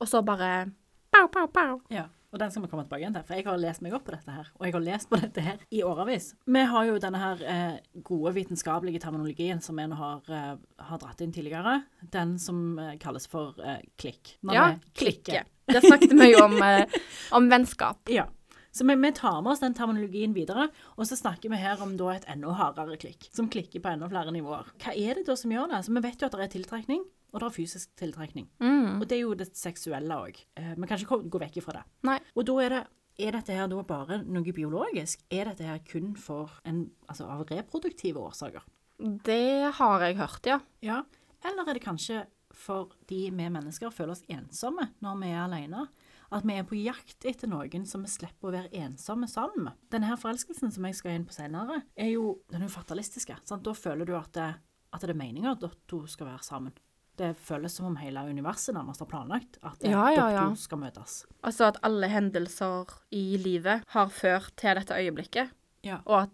[0.00, 0.70] og så bare
[1.10, 1.80] Pow, pow, pow.
[1.88, 4.06] Ja, og den skal vi komme tilbake igjen til, for jeg har lest meg opp
[4.08, 6.30] på dette her, og jeg har lest på dette her i årevis.
[6.44, 10.54] Vi har jo denne her eh, gode vitenskapelige terminologien som nå har, eh,
[10.90, 11.80] har dratt inn tidligere,
[12.14, 14.36] den som eh, kalles for eh, klikk.
[14.42, 15.44] Når Ja, klikke.
[15.66, 16.98] Det snakket vi jo om, eh,
[17.36, 18.02] om vennskap.
[18.12, 18.28] Ja.
[18.76, 20.68] Så vi, vi tar med oss den terminologien videre,
[21.00, 24.08] og så snakker vi her om da et enda hardere klikk, som klikker på enda
[24.10, 24.68] flere nivåer.
[24.82, 25.78] Hva er det da som gjør det?
[25.78, 28.46] Altså, vi vet jo at det er tiltrekning, og det er fysisk tiltrekning.
[28.62, 29.00] Mm.
[29.00, 30.38] Og det er jo det seksuelle òg.
[30.56, 31.84] Vi kan ikke gå vekk ifra det.
[32.08, 32.20] Nei.
[32.36, 32.84] Og da er det
[33.16, 35.22] er dette her da bare noe biologisk?
[35.32, 38.64] Er dette her kun for en, altså av reproduktive årsaker?
[38.96, 40.58] Det har jeg hørt, ja.
[40.84, 41.02] Ja.
[41.44, 42.24] Eller er det kanskje
[42.56, 45.86] fordi vi mennesker føler oss ensomme når vi er alene?
[46.32, 49.76] At vi er på jakt etter noen som vi slipper å være ensomme sammen med?
[49.92, 53.36] Denne her forelskelsen som jeg skal inn på senere, er jo den fatalistiske.
[53.46, 53.62] Sant?
[53.64, 54.48] Da føler du at det,
[54.90, 56.74] at det er meninga at to skal være sammen.
[57.16, 60.48] Det føles som om hele universet nærmest har planlagt at Ja, ja, dere ja.
[60.50, 61.24] to skal møtes.
[61.42, 65.50] Altså at alle hendelser i livet har ført til dette øyeblikket,
[65.86, 66.00] Ja.
[66.04, 66.30] og at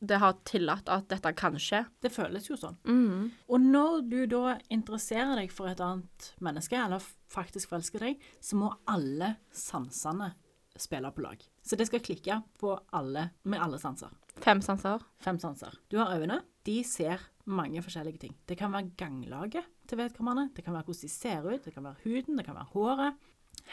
[0.00, 1.84] det har tillatt at dette kan skje.
[2.00, 2.76] Det føles jo sånn.
[2.86, 3.30] Mm.
[3.48, 8.54] Og når du da interesserer deg for et annet menneske, eller faktisk forelsker deg, så
[8.56, 10.32] må alle sansene
[10.78, 11.42] spille på lag.
[11.62, 14.10] Så det skal klikke på alle, med alle sanser.
[14.42, 15.02] Fem sanser.
[15.22, 15.74] Fem sanser.
[15.90, 16.40] Du har øynene.
[16.66, 18.36] De ser mange forskjellige ting.
[18.48, 21.84] Det kan være ganglaget til vedkommende, det kan være hvordan de ser ut, det kan
[21.84, 23.14] være huden, det kan være håret,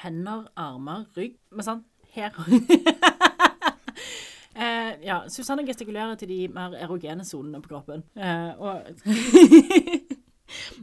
[0.03, 1.35] hender, armer, rygg.
[1.51, 2.29] Men sant, her
[4.55, 8.03] eh, Ja, Susanne gestikulerer til de mer erogene sonene på kroppen.
[8.15, 8.81] Eh, og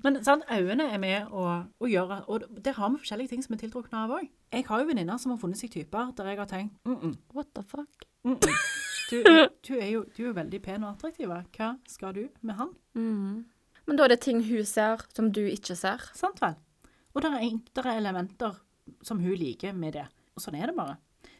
[0.02, 1.44] Men sant, øynene er med å,
[1.80, 4.30] å gjøre Og der har vi forskjellige ting som er tiltrukne av òg.
[4.52, 7.16] Jeg har jo venninner som har funnet seg typer der jeg har tenkt mm -mm,
[7.34, 8.08] What the fuck?
[8.24, 8.87] -mm.
[9.08, 11.30] Du, du, er jo, du er jo veldig pen og attraktiv.
[11.30, 12.74] Hva skal du med han?
[12.98, 13.46] Mm.
[13.88, 16.02] Men da er det ting hun ser som du ikke ser.
[16.16, 16.58] Sant vel?
[17.14, 18.58] Og det er, enklere er elementer
[19.04, 20.04] som hun liker med det.
[20.36, 20.98] Og sånn er det bare.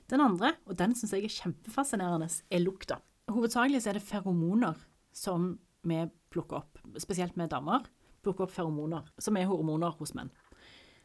[0.09, 3.03] Den andre, og den syns jeg er kjempefascinerende, er lukta.
[3.29, 4.81] Hovedsakelig så er det feromoner
[5.13, 5.51] som
[5.85, 6.01] vi
[6.33, 7.85] plukker opp, spesielt med damer.
[8.25, 10.33] Plukker opp feromoner, som er hormoner hos menn.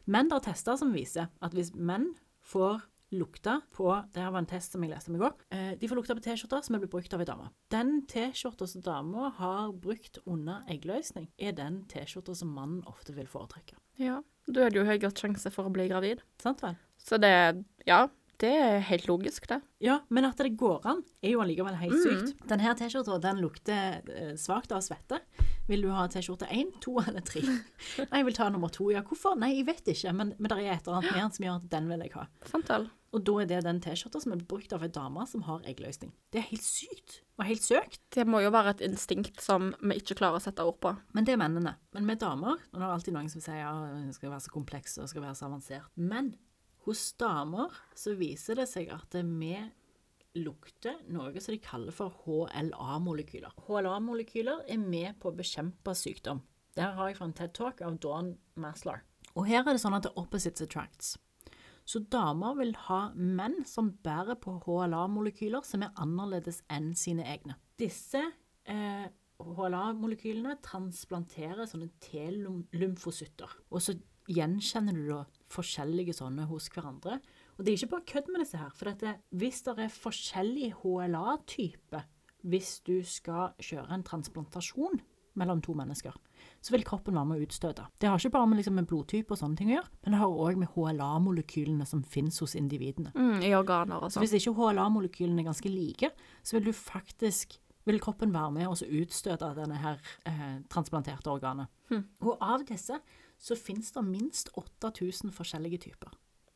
[0.08, 2.10] Men det er tester som viser at hvis menn
[2.44, 2.82] får
[3.18, 5.34] lukta på Det her var en test som jeg leste om i går.
[5.50, 7.50] Eh, de får lukta på T-skjorter som er blitt brukt av ei dame.
[7.70, 13.26] Den T-skjorta som dama har brukt under eggløsning, er den T-skjorta som mannen ofte vil
[13.30, 13.76] foretrekke.
[13.98, 14.20] Ja.
[14.46, 16.20] Da er det jo høyere sjanse for å bli gravid.
[16.42, 16.76] Sant vel?
[17.00, 18.06] Så det Ja,
[18.42, 19.60] det er helt logisk, det.
[19.80, 22.02] Ja, men at det går an, er jo allikevel helt Mm.
[22.26, 22.46] sykt.
[22.48, 25.20] Denne her T-skjorta den lukter eh, svakt av svette.
[25.68, 27.40] Vil du ha T-skjorte én, to eller tre?
[28.10, 28.90] Nei, jeg vil ta nummer to.
[28.90, 29.38] Ja, hvorfor?
[29.38, 31.56] Nei, jeg vet ikke, men, men det er et eller annet med den som gjør
[31.62, 32.26] at den vil jeg ha.
[32.68, 32.90] Vel?
[33.14, 36.10] Og da er det den T-skjorta som er brukt av ei dame som har eggløsning.
[36.34, 38.00] Det er helt sykt og helt søkt.
[38.14, 40.90] Det må jo være et instinkt som vi ikke klarer å sette ord på.
[41.14, 41.76] Men det er mennene.
[41.94, 44.54] Men med damer og det er alltid noen som sier ja, det skal være så
[44.54, 45.86] kompleks og skal være så avansert.
[45.94, 46.34] Men
[46.88, 49.54] hos damer så viser det seg at vi
[50.34, 53.54] lukter noe som de kaller for HLA-molekyler.
[53.68, 56.42] HLA-molekyler er med på å bekjempe sykdom.
[56.74, 59.04] Der har jeg fra en TED-talk av Dawn Maslar.
[59.38, 61.14] Og her er det sånn at det er opposites attracts.
[61.84, 67.58] Så damer vil ha menn som bærer på HLA-molekyler som er annerledes enn sine egne.
[67.80, 68.22] Disse
[68.64, 69.06] eh,
[69.44, 73.52] HLA-molekylene transplanterer sånne T-lymfocytter.
[73.68, 73.98] Og så
[74.32, 75.20] gjenkjenner du da
[75.52, 77.18] forskjellige sånne hos hverandre.
[77.58, 78.72] Og det er ikke bare kødd med disse her.
[78.72, 82.04] For dette, hvis det er forskjellig HLA-type
[82.44, 85.00] hvis du skal kjøre en transplantasjon
[85.40, 86.12] mellom to mennesker,
[86.64, 87.84] så vil kroppen være med å utstøte.
[88.00, 90.20] Det har ikke bare med, liksom, med blodtype og sånne ting å gjøre, men det
[90.22, 93.12] har òg med HLA-molekylene som finnes hos individene.
[93.14, 94.24] Mm, I organer og Så sånn.
[94.24, 96.10] hvis ikke HLA-molekylene er ganske like,
[96.42, 101.28] så vil du faktisk vil kroppen være med og så utstøte denne her eh, transplanterte
[101.28, 101.68] organet.
[102.24, 102.96] Og av disse
[103.44, 106.14] så finnes det minst 8000 forskjellige typer.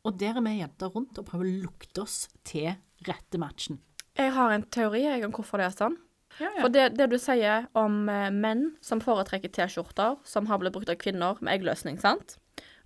[0.09, 2.71] Og der er vi jenter rundt og prøver å lukte oss til
[3.05, 3.83] rette matchen.
[4.17, 5.99] Jeg har en teori om hvorfor det er sånn.
[6.39, 10.91] For det, det du sier om eh, menn som foretrekker T-skjorter som har blitt brukt
[10.93, 12.37] av kvinner med eggløsning, sant?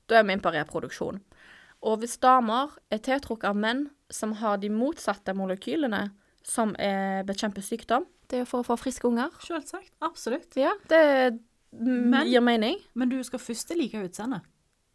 [0.08, 1.20] Da er vi inne på reproduksjon.
[1.82, 6.10] Og hvis damer er tiltrukket av menn som har de motsatte molekylene
[6.46, 9.30] som er bekjemper sykdom, det er for å få friske unger.
[9.44, 9.90] Selvsagt.
[10.02, 10.56] Absolutt.
[10.56, 11.38] Ja, det
[11.72, 12.78] Men- gir mening.
[12.94, 14.42] Men du skal først like utseendet.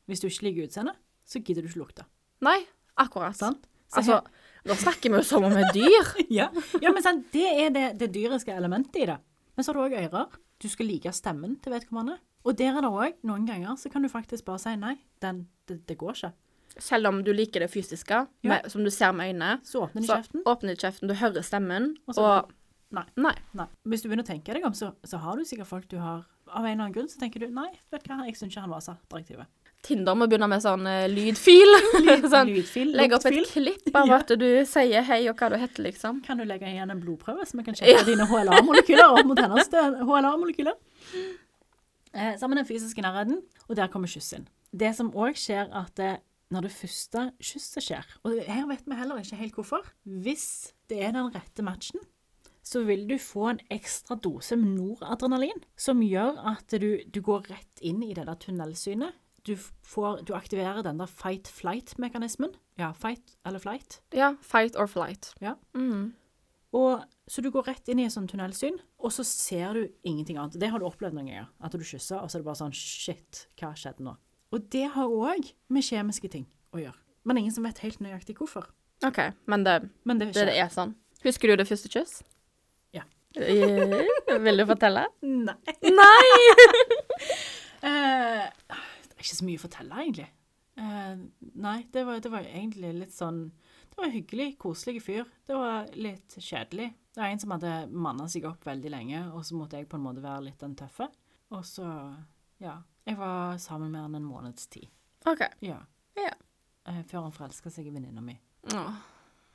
[0.07, 2.05] Hvis du ikke liker utseendet, så gidder du ikke lukte.
[2.41, 2.65] Nei,
[2.97, 3.35] akkurat.
[3.35, 3.67] Sant?
[3.91, 4.21] Så Altså,
[4.67, 6.11] nå snakker vi jo som om vi er dyr.
[6.39, 6.49] Ja,
[6.83, 9.17] ja men sant, det er det, det dyriske elementet i det.
[9.55, 10.27] Men så har du òg ører.
[10.61, 12.17] Du skal like stemmen til vedkommende.
[12.47, 15.45] Og der er det òg noen ganger så kan du faktisk bare si nei, den,
[15.69, 16.31] det, det går ikke.
[16.77, 18.49] Selv om du liker det fysiske, Ja.
[18.51, 20.43] med, som du ser med øynene, Så åpner de så kjeften.
[20.45, 22.51] åpner de kjeften, du hører stemmen, Og og,
[22.93, 23.03] Nei.
[23.19, 23.33] Nei.
[23.57, 23.65] Nei.
[23.83, 26.21] Hvis du begynner å tenke deg om, så, så har du sikkert folk du har
[26.47, 28.61] Av en eller annen grunn så tenker du nei, vet du hva, jeg syns ikke
[28.63, 29.41] han var så attraktiv.
[29.87, 31.73] Tinder må begynne med sånn uh, lydfil.
[32.33, 35.85] sånn, Lydfil, legge opp et klipp av at du sier hei og hva du heter,
[35.87, 36.21] liksom.
[36.25, 39.71] Kan du legge igjen en blodprøve, så vi kan sjekke dine HLA-molekyler opp mot hennes
[39.71, 40.75] HLA-molekyler?
[42.17, 44.47] Eh, sammen den fysiske nærheten, og der kommer kyss inn.
[44.75, 46.17] Det som òg skjer, at det,
[46.53, 51.01] når det første kysset skjer, og her vet vi heller ikke helt hvorfor Hvis det
[51.03, 52.03] er den rette matchen,
[52.67, 57.47] så vil du få en ekstra dose med noradrenalin, som gjør at du, du går
[57.51, 59.15] rett inn i det der tunnelsynet.
[59.47, 59.53] Du,
[59.87, 62.51] får, du aktiverer den der fight-flight-mekanismen.
[62.77, 64.01] Ja, fight eller flight.
[64.15, 65.31] Ja, fight or flight.
[65.39, 65.55] Ja.
[65.77, 66.11] Mm.
[66.75, 70.37] Og, så du går rett inn i et sånt tunnelsyn, og så ser du ingenting
[70.37, 70.57] annet.
[70.59, 71.47] Det har du opplevd noen ganger.
[71.63, 74.17] At du kysser, og så er det bare sånn Shit, hva skjedde nå?
[74.51, 76.99] Og det har òg med kjemiske ting å gjøre.
[77.27, 78.67] Men ingen som vet helt nøyaktig hvorfor.
[79.07, 80.95] OK, men det, Men det det, det er sånn.
[81.23, 82.19] Husker du det første kyss?
[82.95, 83.03] Ja.
[83.35, 85.07] Eh, Vil du fortelle?
[85.23, 85.57] Nei.
[85.87, 86.27] Nei!
[87.87, 88.47] Eh,
[89.17, 90.27] det er ikke så mye å fortelle, egentlig.
[90.77, 91.21] Eh,
[91.57, 95.25] nei, det var, det var egentlig litt sånn Det var en hyggelig, koselig fyr.
[95.49, 96.91] Det var litt kjedelig.
[97.15, 99.97] Det var en som hadde manna seg opp veldig lenge, og så måtte jeg på
[99.97, 101.09] en måte være litt den tøffe.
[101.49, 101.87] Og så,
[102.61, 102.75] ja
[103.07, 104.85] Jeg var sammen med han en måneds tid.
[105.25, 105.41] OK.
[105.65, 105.79] Ja.
[106.19, 106.35] Ja.
[106.85, 108.37] Eh, før han forelska seg i venninna mi.
[108.69, 108.99] Åh.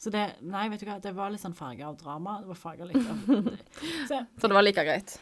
[0.02, 2.40] Så det Nei, vet du hva, det var litt sånn farger av drama.
[2.42, 3.52] Det var farger litt av
[4.10, 5.20] Så Så det var like greit.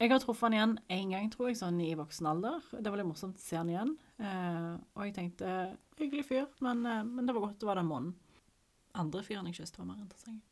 [0.00, 2.58] Jeg har truffet han igjen én gang, tror jeg, sånn i voksen alder.
[2.74, 3.92] Det var litt morsomt å se han igjen.
[4.18, 5.46] Eh, og jeg tenkte
[6.00, 8.14] hyggelig fyr, men, eh, men det var godt det var den måneden.
[8.98, 10.42] Andre fyren jeg kysset, var mer interessant.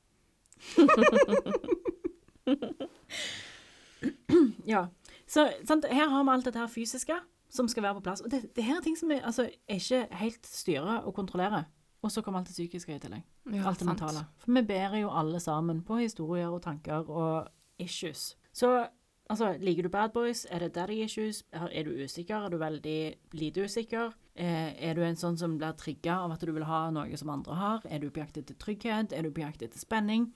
[4.73, 4.87] ja.
[5.27, 7.17] Så sant, her har vi alt dette her fysiske
[7.53, 8.23] som skal være på plass.
[8.23, 11.65] Og det, det her er ting som vi altså, ikke helt styrer og kontrollerer.
[12.03, 13.23] Og så kommer alt det psykiske i tillegg.
[13.53, 14.25] Ja, alt det mentale.
[14.43, 18.37] For vi bærer jo alle sammen på historier og tanker og issues.
[18.53, 18.89] Så
[19.33, 20.45] altså, liker du bad boys?
[20.51, 21.43] Er det daddy issues?
[21.53, 22.45] Er er du usikker?
[22.47, 24.13] Er du veldig lite usikker?
[24.37, 27.29] Eh, er du en sånn som blir trigga av at du vil ha noe som
[27.35, 27.83] andre har?
[27.91, 29.13] Er du på jakt etter trygghet?
[29.13, 30.31] Er du på jakt etter spenning?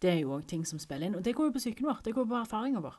[0.00, 1.16] Det er jo òg ting som spiller inn.
[1.18, 2.02] Og det går jo på psyken vår.
[2.04, 2.94] Det går på erfaringen vår.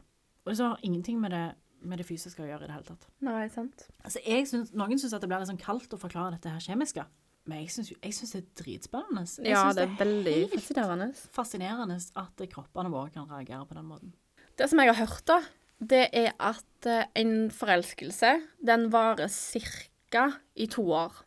[0.45, 3.07] Og så har ingenting med det, med det fysiske å gjøre i det hele tatt.
[3.21, 3.87] Nei, sant.
[4.03, 6.59] Altså, jeg synes, Noen syns at det blir litt sånn kaldt å forklare dette her
[6.61, 7.05] kjemiske.
[7.49, 9.23] Men jeg syns synes det er dritspennende.
[9.41, 11.07] Jeg Ja, synes det er veldig fascinerende.
[11.33, 14.13] fascinerende at kroppene våre kan reagere på den måten.
[14.59, 15.39] Det som jeg har hørt, da,
[15.81, 21.23] det er at eh, en forelskelse, den varer cirka i to år.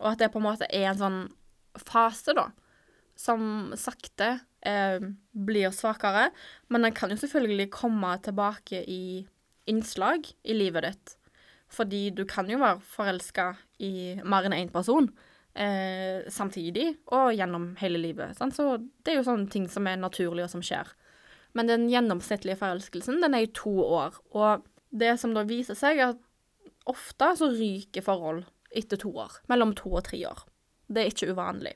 [0.00, 1.20] Og at det på en måte er en sånn
[1.80, 2.50] fase, da,
[3.16, 4.34] som sakte
[4.66, 4.98] eh,
[5.32, 6.30] blir svakere.
[6.68, 9.24] Men den kan jo selvfølgelig komme tilbake i
[9.70, 11.16] innslag i livet ditt.
[11.72, 13.48] Fordi du kan jo være forelska
[13.82, 15.08] i mer enn én person
[15.58, 18.36] eh, samtidig og gjennom hele livet.
[18.38, 18.54] Sant?
[18.54, 20.92] Så det er jo sånne ting som er naturlige, og som skjer.
[21.56, 24.18] Men den gjennomsnittlige forelskelsen, den er i to år.
[24.36, 26.22] Og det som da viser seg, er at
[26.86, 28.44] ofte så ryker forhold
[28.76, 29.40] etter to år.
[29.50, 30.44] Mellom to og tre år.
[30.86, 31.74] Det er ikke uvanlig.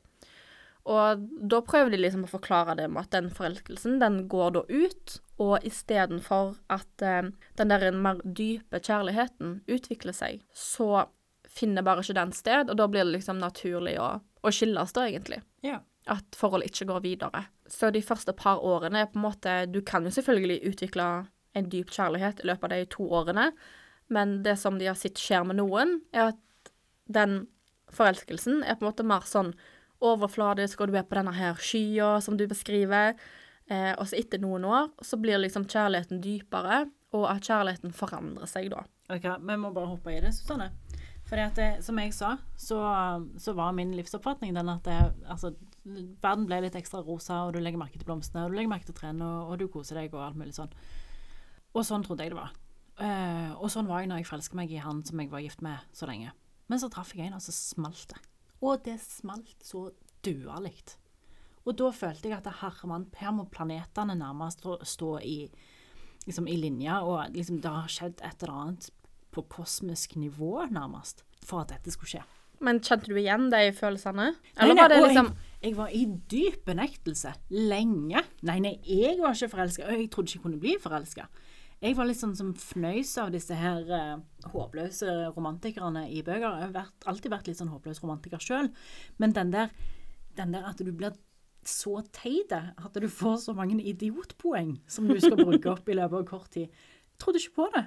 [0.91, 4.63] Og da prøver de liksom å forklare det med at den forelskelsen, den går da
[4.69, 11.07] ut, og istedenfor at eh, den der mer dype kjærligheten utvikler seg, så
[11.51, 15.07] finner bare ikke den sted, og da blir det liksom naturlig å, å skilles da,
[15.09, 15.43] egentlig.
[15.67, 15.81] Ja.
[16.11, 17.45] At forholdet ikke går videre.
[17.71, 21.11] Så de første par årene er på en måte Du kan jo selvfølgelig utvikle
[21.55, 23.51] en dyp kjærlighet i løpet av de to årene,
[24.11, 26.71] men det som de har sett skjer med noen, er at
[27.11, 27.45] den
[27.95, 29.53] forelskelsen er på en måte mer sånn
[30.01, 33.19] overfladisk, og du er på denne her skya som du beskriver.
[33.71, 38.51] Eh, og så etter noen år så blir liksom kjærligheten dypere, og at kjærligheten forandrer
[38.51, 38.85] seg da.
[39.11, 40.71] Ok, Vi må bare hoppe i det, Susanne.
[41.27, 41.39] For
[41.83, 42.79] som jeg sa, så,
[43.39, 44.99] så var min livsoppfatning den at det,
[45.31, 45.53] altså,
[45.85, 48.89] verden ble litt ekstra rosa, og du legger merke til blomstene, og du legger merke
[48.89, 50.73] til trærne, og, og, du koser deg, og alt mulig sånn.
[51.73, 52.55] Og sånn trodde jeg det var.
[53.01, 55.63] Uh, og sånn var jeg når jeg forelsket meg i han som jeg var gift
[55.65, 56.35] med så lenge.
[56.69, 58.21] Men så traff jeg en, og så smalt det.
[58.61, 59.89] Og det smalt så
[60.27, 60.75] dualig.
[61.65, 65.39] Og da følte jeg at herremann, her må planetene nærmest stå, stå i,
[66.27, 68.91] liksom, i linje, og liksom, det har skjedd et eller annet
[69.31, 72.25] på kosmisk nivå, nærmest, for at dette skulle skje.
[72.65, 74.33] Men kjente du igjen de følelsene?
[74.35, 78.25] Nei, Eller nei, var det liksom jeg, jeg var i dyp benektelse lenge.
[78.49, 81.29] Nei, nei, jeg var ikke forelska, og jeg trodde ikke jeg kunne bli forelska.
[81.81, 84.19] Jeg var litt sånn som fnøys av disse her uh,
[84.53, 86.45] håpløse romantikerne i bøker.
[86.45, 88.69] Jeg har vært, alltid vært litt sånn håpløs romantiker sjøl,
[89.17, 89.73] men den der,
[90.37, 91.17] den der at du blir
[91.65, 96.21] så teit at du får så mange idiotpoeng som du skal bruke opp i løpet
[96.21, 96.69] av kort tid.
[96.69, 97.87] Jeg trodde ikke på det.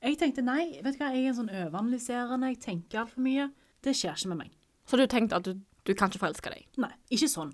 [0.00, 3.50] Jeg tenkte nei, vet du hva, jeg er sånn overanalyserende, jeg tenker altfor mye.
[3.84, 4.54] Det skjer ikke med meg.
[4.88, 5.54] Så du tenkte at du,
[5.86, 6.66] du kan ikke forelske deg?
[6.82, 7.52] Nei, ikke sånn.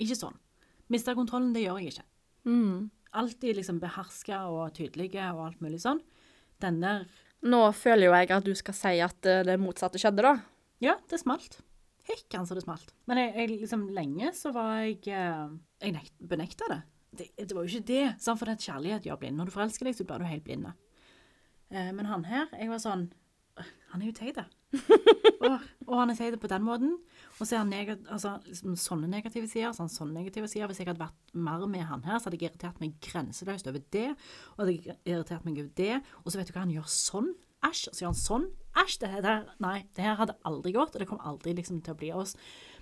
[0.00, 0.36] Ikke sånn.
[0.92, 2.06] Miste kontrollen, det gjør jeg ikke.
[2.48, 2.88] Mm.
[3.18, 6.00] Alltid liksom beherska og tydelige og alt mulig sånn.
[6.62, 7.08] Den der
[7.46, 10.32] Nå føler jo jeg at du skal si at eh, det motsatte skjedde, da.
[10.82, 11.60] Ja, det smalt.
[12.08, 12.90] Hekkan så det smalt.
[13.06, 15.44] Men jeg, jeg liksom lenge så var jeg eh,
[15.84, 16.80] Jeg nekt, benekta det.
[17.20, 17.28] det.
[17.38, 18.04] Det var jo ikke det.
[18.18, 18.40] Sant?
[18.40, 19.38] For det er kjærlighet gjør blind.
[19.38, 20.66] Når du forelsker deg, så blir du helt blind.
[21.70, 23.14] Eh, men han her, jeg var sånn «Åh,
[23.92, 24.38] Han er jo teit.
[25.40, 25.54] og,
[25.86, 26.94] og han er teit på den måten.
[27.38, 29.72] Og så er han negat, altså, liksom, sånne negative sider.
[29.76, 30.68] Sånn, sånne negative sider.
[30.70, 33.84] Hvis jeg hadde vært mer med han her, så hadde jeg irritert meg grenseløst over
[33.96, 34.08] det.
[34.56, 36.00] Og hadde jeg irritert meg over det.
[36.24, 37.30] Og så vet du hva, han gjør sånn.
[37.68, 37.84] Æsj.
[37.90, 38.48] Og så gjør han sånn.
[38.84, 38.98] Æsj.
[39.04, 42.00] Det her, nei, det her hadde aldri gått, og det kom aldri liksom til å
[42.02, 42.36] bli oss.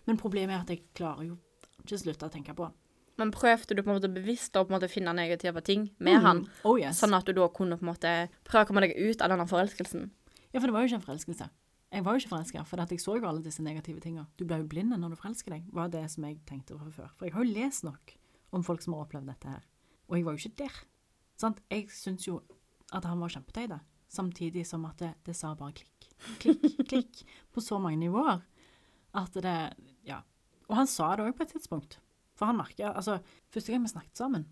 [0.09, 1.38] Men problemet er at jeg klarer jo
[1.85, 2.75] ikke slutte å tenke på han.
[3.16, 6.19] Men prøvde du på en måte bevisst å på en måte finne negative ting med
[6.21, 6.99] han, Oh yes.
[7.01, 8.11] sånn at du da kunne på en måte
[8.45, 10.11] prøve å komme deg ut av denne forelskelsen?
[10.53, 11.49] Ja, for det var jo ikke en forelskelse.
[11.93, 14.27] Jeg var jo ikke forelska, for jeg så jo alle disse negative tinga.
[14.37, 17.13] Du blir jo blind når du forelsker deg, var det som jeg tenkte fra før.
[17.17, 18.17] For jeg har jo lest nok
[18.57, 19.63] om folk som har opplevd dette her.
[20.11, 20.81] Og jeg var jo ikke der.
[21.39, 21.63] Sant?
[21.71, 22.41] Jeg syns jo
[22.95, 23.75] at han var kjempeteit,
[24.13, 26.11] samtidig som at det, det sa bare klikk,
[26.43, 27.23] klikk, klikk
[27.55, 28.43] på så mange nivåer
[29.17, 29.59] at det
[30.07, 30.21] Ja.
[30.69, 31.99] Og han sa det òg på et tidspunkt.
[32.37, 34.47] For han merka Altså, første gang vi snakket sammen,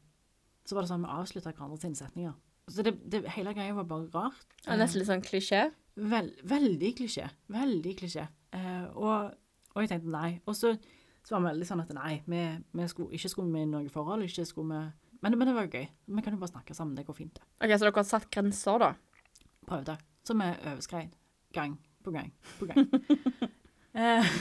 [0.65, 2.35] så var det sånn at vi avslutta hverandre sine setninger.
[2.69, 4.47] Så det, det, hele greia var bare rart.
[4.67, 5.67] Er nesten litt sånn klisjé.
[5.95, 7.29] Vel, veldig klisjé.
[7.55, 8.27] Veldig klisjé.
[8.55, 9.35] Eh, og,
[9.75, 10.31] og jeg tenkte nei.
[10.51, 10.75] Og så,
[11.23, 12.43] så var vi veldig sånn at nei, vi,
[12.75, 14.85] vi skulle, ikke skulle vi i noe forhold, ikke skulle vi
[15.25, 15.87] men, men det var jo gøy.
[15.89, 17.39] Vi kan jo bare snakke sammen, det går fint.
[17.39, 17.47] det.
[17.65, 18.91] Ok, Så dere har satt grenser, da?
[19.65, 19.95] Prøvde.
[20.21, 21.15] Så vi overskred
[21.57, 22.29] gang på gang
[22.59, 22.91] på gang.
[24.03, 24.35] eh,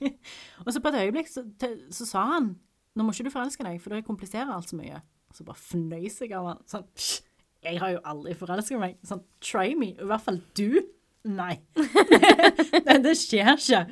[0.64, 2.56] og så på et øyeblikk så, til, så sa han
[2.94, 4.98] nå må ikke du forelske deg, for det kompliserer alt så mye.
[5.30, 6.60] Og så bare fnøys jeg av han.
[6.70, 7.22] Sånn, «Psj,
[7.66, 8.98] jeg har jo aldri forelska meg.
[9.06, 9.92] Sånn, try me.
[9.98, 10.82] I hvert fall du.
[11.24, 11.54] Nei.
[12.84, 13.86] det, det skjer ikke.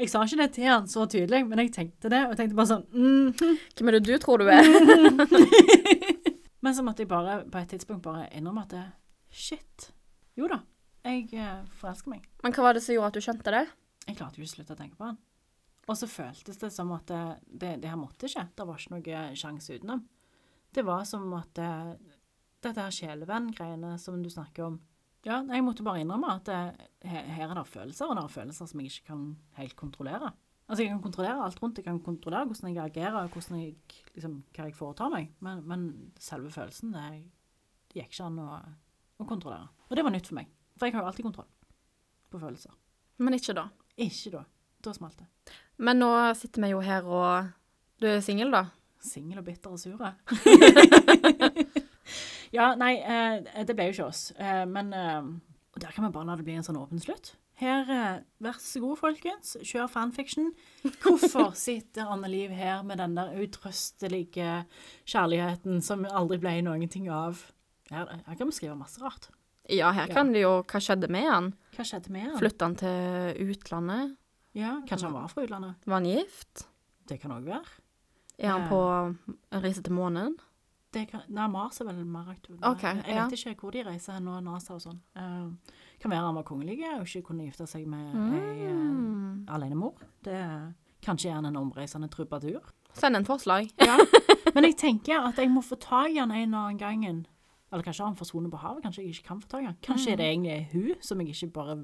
[0.00, 2.56] Jeg sa ikke det til han så tydelig, men jeg tenkte det, og jeg tenkte
[2.56, 3.58] bare sånn mm.
[3.76, 4.64] Hvem er det du tror du er?
[6.64, 8.84] Men så måtte jeg bare på et tidspunkt bare innrømme at det,
[9.32, 9.86] shit.
[10.36, 10.58] Jo da,
[11.06, 12.26] jeg eh, forelsker meg.
[12.44, 13.62] Men hva var det som gjorde at du skjønte det?
[14.06, 15.16] Jeg klarte jo ikke å slutte å tenke på han.
[15.88, 18.44] Og så føltes det som at det, det, det her måtte ikke.
[18.56, 20.04] Det var ikke noe sjanse utenom.
[20.70, 21.70] Det var som at det,
[22.62, 24.76] dette her sjelevenn-greiene som du snakker om
[25.26, 28.32] Ja, jeg måtte bare innrømme at det, her, her er det følelser, og det er
[28.32, 29.24] følelser som jeg ikke kan
[29.58, 30.30] helt kontrollere.
[30.70, 31.78] Altså, jeg kan kontrollere alt rundt.
[31.78, 33.74] Jeg kan kontrollere hvordan jeg agerer, og hvordan jeg,
[34.14, 35.32] liksom, hva jeg foretar meg.
[35.42, 37.02] Men, men selve følelsen, det,
[37.90, 38.60] det gikk ikke an å,
[39.18, 39.66] å kontrollere.
[39.88, 40.52] Og det var nytt for meg.
[40.78, 41.50] For jeg har jo alltid kontroll
[42.30, 42.72] på følelser.
[43.20, 43.66] Men ikke da.
[44.00, 44.44] Ikke da.
[44.80, 45.26] Da smalt det.
[45.82, 47.50] Men nå sitter vi jo her og
[48.00, 48.64] Du er singel, da?
[49.04, 50.14] Singel og bitter og sure.
[52.54, 54.22] Ja, nei, eh, det ble jo ikke oss.
[54.38, 55.28] Eh, men eh,
[55.78, 57.34] der kan vi bare la det bli en sånn åpen slutt.
[57.60, 59.52] Her, vær så god, folkens.
[59.68, 60.48] Kjør fanfiction.
[61.02, 64.62] Hvorfor sitter Anne Liv her med den der utrøstelige
[65.04, 67.42] kjærligheten som aldri ble noen ting av?
[67.92, 69.28] Her, her kan vi skrive masse rart.
[69.70, 71.52] Ja, her kan det jo Hva skjedde med han?
[71.76, 72.38] Hva skjedde med han?
[72.40, 74.16] Flytta han til utlandet?
[74.56, 75.84] Ja, Kanskje han var fra utlandet?
[75.84, 76.64] Var han gift?
[77.06, 77.76] Det kan òg være.
[78.40, 78.80] Er han på
[79.52, 80.38] en reise til månen?
[80.92, 82.64] Det kan, nei, Mars er vel mer aktuelt.
[82.66, 83.24] Okay, jeg ja.
[83.28, 84.98] vet ikke hvor de reiser hen nå, NASA og sånn.
[85.14, 85.52] Uh,
[86.02, 88.32] kan være han var kongelig og ikke kunne gifte seg med Mm.
[88.34, 89.94] ei uh, alenemor.
[90.26, 90.40] Det
[91.06, 92.72] kanskje er han en omreisende trubadur.
[92.92, 93.70] Send en forslag.
[93.86, 93.96] Ja.
[94.54, 97.26] Men jeg tenker at jeg må få tak i han en eller annen gangen.
[97.70, 99.76] Eller kanskje har han forsvunnet på havet, kanskje jeg ikke kan få tak i han.
[99.82, 101.76] Kanskje er det egentlig er hun som jeg ikke bare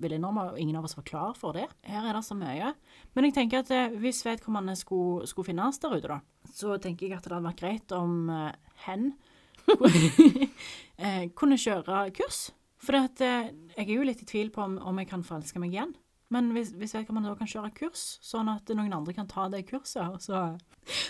[0.00, 1.68] vil innrømme, og ingen av oss var klar for det.
[1.86, 2.72] Her er det så mye.
[3.14, 6.18] Men jeg tenker at eh, hvis vedkommende skulle, skulle finnes der ute, da,
[6.54, 8.50] så tenker jeg at det hadde vært greit om uh,
[8.86, 9.12] hen
[10.98, 12.48] eh, kunne kjøre kurs.
[12.84, 15.62] For at, eh, jeg er jo litt i tvil på om, om jeg kan forelske
[15.62, 15.94] meg igjen.
[16.34, 19.64] Men hvis, hvis vedkommende da kan kjøre kurs, sånn at noen andre kan ta det
[19.68, 20.46] kurset, så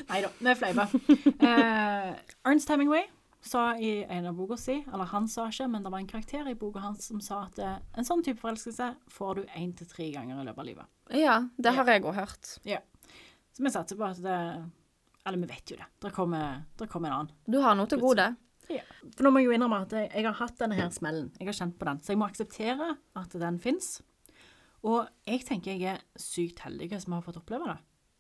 [0.07, 0.93] Nei da, vi fleiper.
[1.35, 2.11] Eh,
[2.47, 3.09] Ernst Hemingway
[3.45, 6.49] sa i en av boka si, eller han sa ikke, men det var en karakter
[6.49, 9.89] i boka hans som sa at eh, en sånn type forelskelse får du én til
[9.91, 10.93] tre ganger i løpet av livet.
[11.21, 12.55] Ja, det har jeg òg hørt.
[13.55, 14.39] Så vi satser på at det
[15.25, 15.87] Eller vi vet jo det.
[16.03, 17.37] Det kommer, kommer en annen.
[17.47, 18.27] Du har noe til gode.
[19.15, 21.31] For nå må jeg jo innrømme at jeg, jeg har hatt denne her smellen.
[21.39, 22.01] Jeg har kjent på den.
[22.05, 23.95] Så jeg må akseptere at den fins.
[24.85, 27.79] Og jeg tenker jeg er sykt heldig som har fått oppleve det.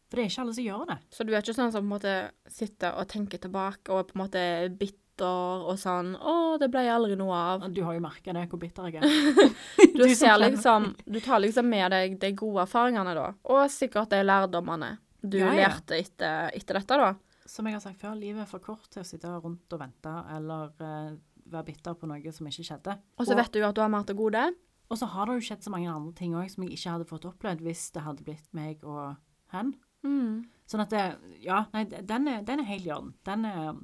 [0.08, 0.98] For det er ikke alle som gjør det.
[1.12, 2.14] Så du er ikke sånn som på en måte
[2.56, 6.82] sitter og tenker tilbake og på en måte er bitter og sånn 'Å, det ble
[6.90, 7.68] aldri noe av'.
[7.74, 9.02] Du har jo merka det, hvor bitter jeg er.
[9.94, 13.32] Du, Du ser liksom Du tar liksom med deg de gode erfaringene, da.
[13.44, 15.68] Og sikkert de lærdommene du Ja, ja.
[15.68, 17.14] lærte etter, etter dette, da.
[17.46, 20.12] Som jeg har sagt før, livet er for kort til å sitte rundt og vente
[20.34, 21.14] eller uh,
[21.46, 22.98] være bitter på noe som ikke skjedde.
[23.18, 24.52] Og så vet du at du har mer til gode.
[24.90, 27.08] og så har det jo skjedd så mange andre ting òg som jeg ikke hadde
[27.08, 29.16] fått opplevd hvis det hadde blitt meg og
[29.52, 29.74] hen.
[30.04, 30.44] Mm.
[30.66, 31.04] Sånn at det
[31.40, 33.14] Ja, nei, den er, den er helt i orden.
[33.24, 33.74] Den er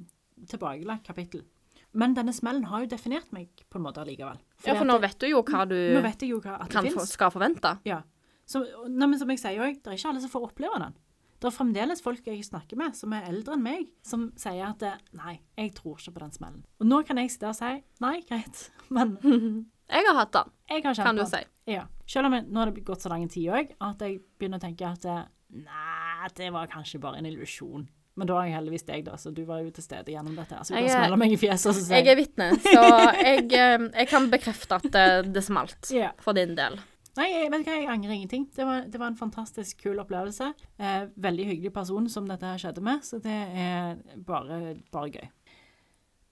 [0.49, 1.43] tilbakelagt kapittel.
[1.91, 4.39] Men denne smellen har jo definert meg på en måte allikevel.
[4.63, 7.75] Ja, for nå vet du jo hva du jo hva, kan få, skal forvente.
[7.87, 8.01] Ja.
[8.47, 10.95] Så, nei, men som jeg sier òg, det er ikke alle som får oppleve den.
[11.41, 14.81] Det er fremdeles folk jeg snakker med som er eldre enn meg, som sier at
[14.83, 16.65] det, nei, jeg tror ikke på den smellen.
[16.79, 17.71] Og nå kan jeg sitte og si
[18.03, 19.17] nei, greit, men
[19.91, 21.41] Jeg har hatt den, jeg har kan du si.
[21.67, 21.81] Ja.
[22.07, 24.63] Selv om jeg, nå har det gått så lang tid òg, at jeg begynner å
[24.63, 25.25] tenke at eh,
[25.65, 27.83] nei, det var kanskje bare en illusjon.
[28.19, 30.55] Men da har jeg heldigvis deg, da, så du var jo til stede gjennom dette.
[30.57, 32.81] her, Så du Jeg kan smelle meg i fjeset og si Jeg er vitne, så
[33.15, 36.11] jeg, eh, jeg kan bekrefte at det, det smalt yeah.
[36.19, 36.75] for din del.
[37.19, 38.45] Nei, jeg vet hva, jeg angrer ingenting.
[38.55, 40.51] Det var, det var en fantastisk kul opplevelse.
[40.79, 43.97] Eh, veldig hyggelig person som dette her skjedde med, så det er
[44.27, 45.27] bare, bare gøy.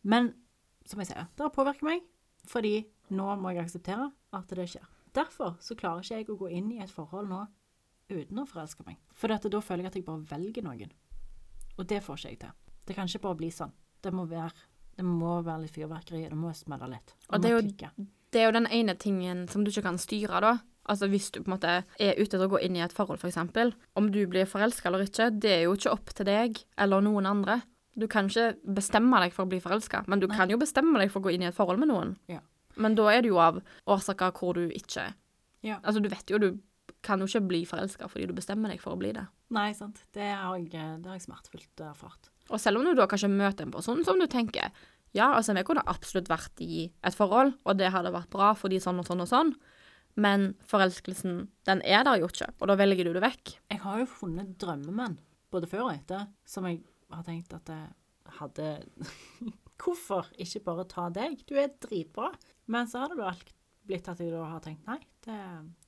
[0.08, 0.32] Men
[0.88, 2.06] som jeg sier, det har påvirket meg,
[2.48, 2.78] fordi
[3.16, 4.88] nå må jeg akseptere at det skjer.
[5.16, 7.44] Derfor så klarer ikke jeg å gå inn i et forhold nå
[8.10, 8.98] uten å forelske meg.
[9.14, 10.94] For da føler jeg at jeg bare velger noen.
[11.80, 12.52] Og det får ikke jeg til.
[12.86, 13.72] Det kan ikke bare bli sånn.
[14.04, 14.52] Det må være,
[15.00, 17.14] det må være litt fyrverkeri, det må smelle litt.
[17.30, 20.42] Og Det er jo- Det er jo den ene tingen som du ikke kan styre,
[20.42, 20.58] da.
[20.88, 23.20] Altså hvis du på en måte er ute etter å gå inn i et forhold,
[23.20, 23.74] f.eks.
[23.96, 27.26] Om du blir forelska eller ikke, det er jo ikke opp til deg eller noen
[27.26, 27.62] andre.
[27.98, 30.36] Du kan ikke bestemme deg for å bli forelska, men du Nei.
[30.38, 32.18] kan jo bestemme deg for å gå inn i et forhold med noen.
[32.28, 32.40] Ja.
[32.78, 35.14] Men da er det jo av årsaker hvor du ikke.
[35.64, 35.80] Ja.
[35.84, 36.60] Altså, du vet jo du
[37.06, 39.26] kan jo ikke bli forelska fordi du bestemmer deg for å bli det.
[39.56, 40.02] Nei, sant.
[40.16, 42.32] Det har jeg, det har jeg smertefullt erfart.
[42.50, 44.74] Og selv om du da kanskje møter en person som du tenker
[45.16, 48.78] ja, altså vi kunne absolutt vært i et forhold, og det hadde vært bra fordi
[48.84, 49.56] sånn og sånn og sånn,
[50.22, 53.56] men forelskelsen, den er der jo ikke, og da velger du det vekk.
[53.72, 55.18] Jeg har jo funnet drømmemenn,
[55.54, 58.70] både før og etter, som jeg har tenkt at jeg hadde
[59.80, 61.38] Hvorfor ikke bare ta deg?
[61.48, 62.34] Du er dritbra.
[62.68, 63.30] Men så har du da
[63.90, 65.38] blitt at jeg da har tenkt nei, det,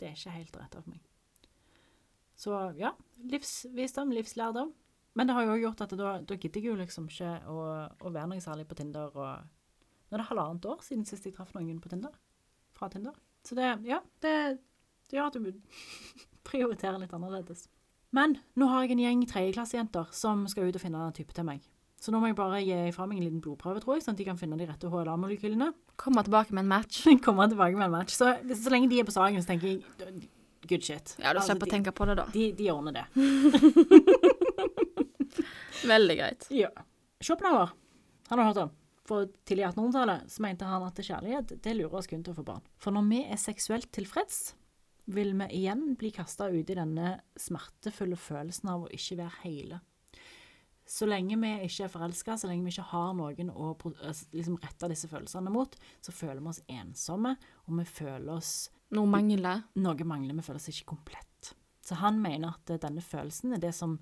[0.02, 1.02] det er ikke helt rett av meg.
[2.42, 2.96] Så ja,
[3.30, 4.72] livsvisdom, livslærdom.
[5.14, 7.58] Men det har jo gjort at da, da gidder jeg jo liksom ikke å,
[8.00, 9.12] å være noe særlig på Tinder.
[9.12, 9.28] Og
[10.10, 12.16] nå er det halvannet år siden sist jeg traff noen på Tinder.
[12.78, 13.18] Fra Tinder.
[13.46, 14.34] Så det, ja, det,
[15.10, 15.52] det gjør at du
[16.50, 17.68] prioriterer litt annerledes.
[18.16, 21.48] Men nå har jeg en gjeng tredjeklassejenter som skal ut og finne en type til
[21.48, 21.68] meg.
[22.02, 24.22] Så nå må jeg bare gi fra meg en liten blodprøve, tror jeg, sånn at
[24.24, 25.68] de kan finne de rette HLA-molekylene.
[26.02, 27.04] Komme tilbake med en match.
[27.26, 28.16] Komme tilbake med en match.
[28.18, 29.84] Så, så lenge de er på saken, så tenker jeg
[30.66, 31.14] good shit.
[31.22, 32.26] Ja, du Altså, slipper å tenke på det da.
[32.34, 33.06] De, de ordner det.
[35.92, 36.48] Veldig greit.
[36.54, 36.72] Ja.
[37.22, 37.70] Schopenhauer,
[38.32, 38.72] han har hørt om.
[39.06, 42.38] For tidlig i 1800-tallet så mente han at kjærlighet det lurer oss kun til å
[42.38, 42.66] få barn.
[42.82, 44.38] For når vi er seksuelt tilfreds,
[45.12, 47.08] vil vi igjen bli kasta ut i denne
[47.40, 49.78] smertefulle følelsen av å ikke være hele.
[50.92, 54.58] Så lenge vi ikke er forelska, så lenge vi ikke har noen å altså, liksom
[54.60, 57.38] rette disse følelsene mot, så føler vi oss ensomme,
[57.68, 58.56] og vi føler oss
[58.92, 59.62] Noe mangler.
[59.80, 61.54] noe mangler, vi føler oss ikke komplett.
[61.88, 63.96] Så han mener at eh, denne følelsen er det som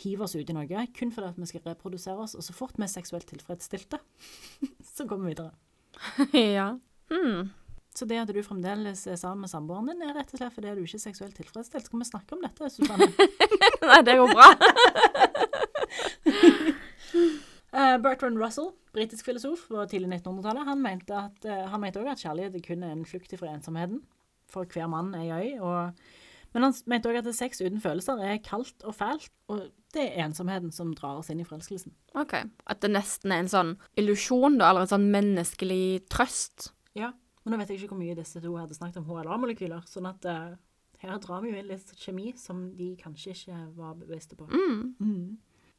[0.00, 2.76] hiver oss ut i noe, kun fordi at vi skal reprodusere oss, og så fort
[2.76, 4.02] vi er seksuelt tilfredsstilte,
[4.94, 5.56] så går vi videre.
[6.58, 6.74] ja.
[7.10, 7.48] Mm.
[7.96, 10.76] Så det at du fremdeles er sammen med samboeren din, er rett og slett fordi
[10.76, 11.88] du ikke er seksuelt tilfredsstilt.
[11.88, 13.08] Skal vi snakke om dette, Susanne?
[13.88, 15.26] Nei, det går bra.
[17.90, 22.12] Uh, Bertrand Russell, britisk filosof på tidlig 1900-tallet, han mente at, eh, han mente også
[22.12, 24.02] at kjærlighet er kun en flukt fra ensomheten.
[24.50, 25.60] For hver mann ei øy.
[25.62, 25.92] Og,
[26.54, 30.26] men han mente også at sex uten følelser er kaldt og fælt, og det er
[30.26, 31.94] ensomheten som drar oss inn i forelskelsen.
[32.18, 32.34] OK.
[32.66, 36.72] At det nesten er en sånn illusjon, da, eller en sånn menneskelig trøst.
[36.98, 37.12] Ja,
[37.44, 40.26] men nå vet jeg ikke hvor mye disse to hadde snakket om HLA-molekyler, sånn at
[40.30, 40.58] uh,
[41.02, 44.50] her drar vi jo inn litt kjemi som de kanskje ikke var bevisste på.
[44.50, 45.38] Mm.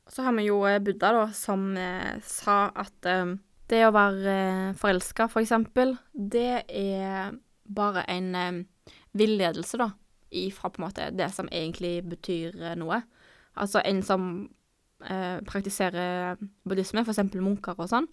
[0.09, 3.35] Så har vi jo eh, Buddha, da, som eh, sa at eh,
[3.71, 4.33] det å være
[4.79, 7.35] forelska, for eksempel, det er
[7.71, 8.65] bare en
[9.15, 9.91] villedelse, da,
[10.31, 12.99] ifra på en måte det som egentlig betyr noe.
[13.55, 14.25] Altså en som
[15.07, 16.35] eh, praktiserer
[16.67, 18.09] buddhisme, for eksempel munker og sånn,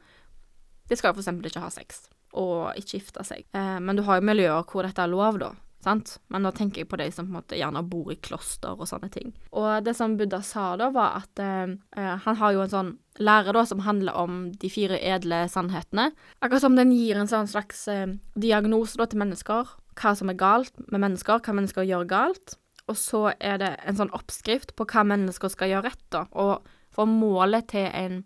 [0.88, 2.06] de skal jo for eksempel ikke ha sex,
[2.38, 3.42] og ikke gifte seg.
[3.56, 5.50] Eh, men du har jo miljøer hvor dette er lov, da.
[5.84, 6.16] Sant?
[6.26, 8.88] Men nå tenker jeg på de som på en måte gjerne bor i kloster og
[8.90, 9.30] sånne ting.
[9.54, 12.94] Og det som Buddha sa da, var at eh, eh, han har jo en sånn
[13.22, 16.10] lære da som handler om de fire edle sannhetene.
[16.42, 19.76] Akkurat som den gir en sånn slags eh, diagnose da til mennesker.
[19.98, 22.58] Hva som er galt med mennesker, hva mennesker gjør galt.
[22.88, 26.24] Og så er det en sånn oppskrift på hva mennesker skal gjøre rett, da.
[26.40, 28.22] Og for målet til en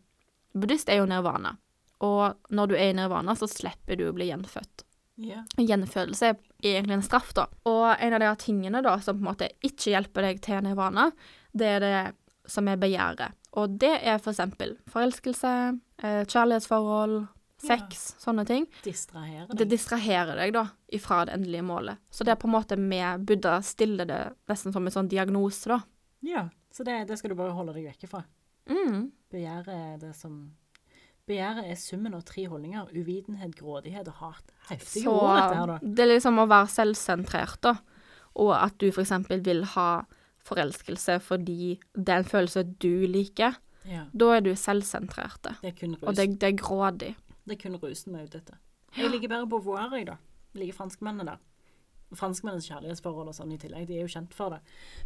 [0.56, 1.56] buddhist er jo nirvana.
[2.02, 4.86] Og når du er i nirvana, så slipper du å bli gjenfødt.
[5.24, 5.42] Ja.
[5.58, 7.46] Gjenfødelse er egentlig en straff, da.
[7.68, 11.10] Og en av de tingene da, som på en måte ikke hjelper deg til nirvana,
[11.54, 11.94] det er det
[12.50, 13.32] som er begjæret.
[13.60, 15.52] Og det er for eksempel forelskelse,
[16.02, 17.26] eh, kjærlighetsforhold,
[17.62, 18.64] sex, sånne ting.
[18.82, 19.68] Distrahere Det deg.
[19.70, 21.98] distraherer deg da, ifra det endelige målet.
[22.10, 24.20] Så det er på en måte med Buddha stiller det
[24.50, 25.80] nesten som en sånn diagnose, da.
[26.26, 28.24] Ja, så det, det skal du bare holde deg vekk fra.
[28.70, 29.12] Mm.
[29.30, 30.52] Begjæret er det som
[31.30, 32.88] Begjæret er summen av tre holdninger.
[32.98, 34.48] Uvitenhet, grådighet og hat.
[34.70, 35.76] Heftige Så ord, dette her, da.
[35.82, 37.76] det er liksom å være selvsentrert, da.
[38.42, 39.88] Og at du eksempel vil ha
[40.42, 43.58] forelskelse fordi det er en følelse du liker.
[43.86, 45.42] Ja, Da er du selvsentrert.
[45.62, 46.08] det er kun rus.
[46.08, 47.14] Og det, det er grådig.
[47.46, 48.58] Det er kun rusen vi er ute etter.
[48.96, 50.16] Jeg liker bare Beauvoir, jeg, da.
[50.54, 51.38] Jeg liker franskmennene der.
[52.12, 54.58] Franskmennenes kjærlighetsforhold og sånn i tillegg, de er jo kjent for det.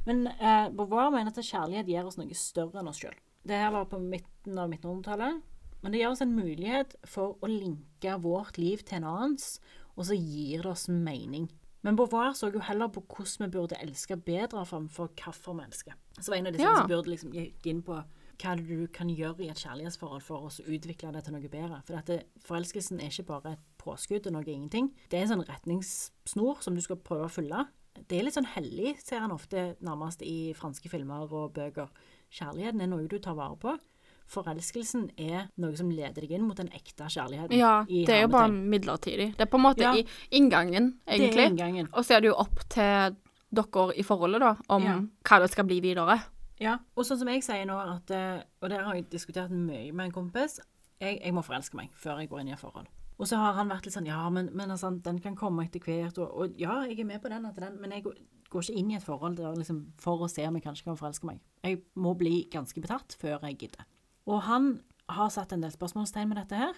[0.08, 3.14] Men eh, Beauvoir mener at kjærlighet gir oss noe større enn oss sjøl.
[3.46, 5.44] Det her var på midten av 1900-tallet.
[5.86, 9.60] Men det gir oss en mulighet for å linke vårt liv til en annens,
[9.94, 11.44] og så gir det oss mening.
[11.86, 15.94] Men Beauvoir så jo heller på hvordan vi burde elske bedre framfor hvorfor vi elsker.
[16.18, 16.74] Så var en av disse Ja.
[16.80, 20.50] som burde liksom gikk inn på hva du kan gjøre i et kjærlighetsforhold for å
[20.50, 21.80] utvikle det til noe bedre.
[21.86, 24.90] For dette, forelskelsen er ikke bare et påskudd og noe ingenting.
[25.08, 27.68] Det er en sånn retningssnor som du skal prøve å følge.
[28.08, 31.88] Det er litt sånn hellig, ser han ofte nærmest i franske filmer og bøker.
[32.32, 33.78] Kjærligheten er noe du tar vare på.
[34.26, 37.54] Forelskelsen er noe som leder deg inn mot den ekte kjærligheten.
[37.56, 39.30] Ja, det er jo bare midlertidig.
[39.36, 39.92] Det er på en måte Ja.
[39.94, 41.88] i inngangen, Det er inngangen.
[41.94, 43.16] Og så er det jo opp til
[43.54, 45.00] dere i forholdet, da, om Ja.
[45.24, 46.20] hva det skal bli videre.
[46.58, 49.92] Ja, og sånn som jeg sier nå, at, eh, og det har jeg diskutert mye
[49.92, 50.58] med en kompis,
[51.00, 52.86] jeg, jeg må forelske meg før jeg går inn i et forhold.
[53.18, 55.80] Og så har han vært litt sånn, ja, men, men altså, den kan komme etter
[55.80, 58.14] hvert, og, og ja, jeg er med på den, etter den men jeg går,
[58.50, 60.96] går ikke inn i et forhold der, liksom, for å se om jeg kanskje kan
[60.96, 61.40] forelske meg.
[61.64, 63.84] Jeg må bli ganske betatt før jeg gidder.
[64.26, 64.72] Og han
[65.10, 66.74] har satt en del spørsmålstegn med dette her,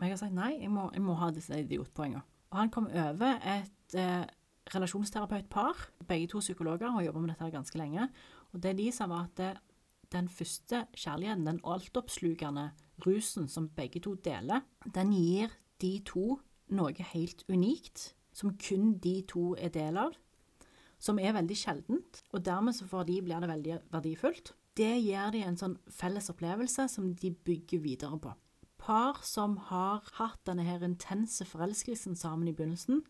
[0.00, 2.22] og jeg har sagt nei, jeg må, jeg må ha disse idiotpoengene.
[2.50, 4.26] Og han kom over et eh,
[4.74, 8.08] relasjonsterapeutpar, begge to psykologer, og jobbet med dette her ganske lenge.
[8.52, 9.50] Og det de sa var at det,
[10.12, 12.70] den første kjærligheten, den altoppslukende
[13.06, 16.40] rusen som begge to deler, den gir de to
[16.74, 20.16] noe helt unikt, som kun de to er del av,
[21.00, 24.52] som er veldig sjeldent, og dermed så for de blir det veldig verdifullt.
[24.78, 28.32] Det gir de en sånn felles opplevelse som de bygger videre på.
[28.80, 33.02] Par som har hatt denne her intense forelskelsen sammen i begynnelsen,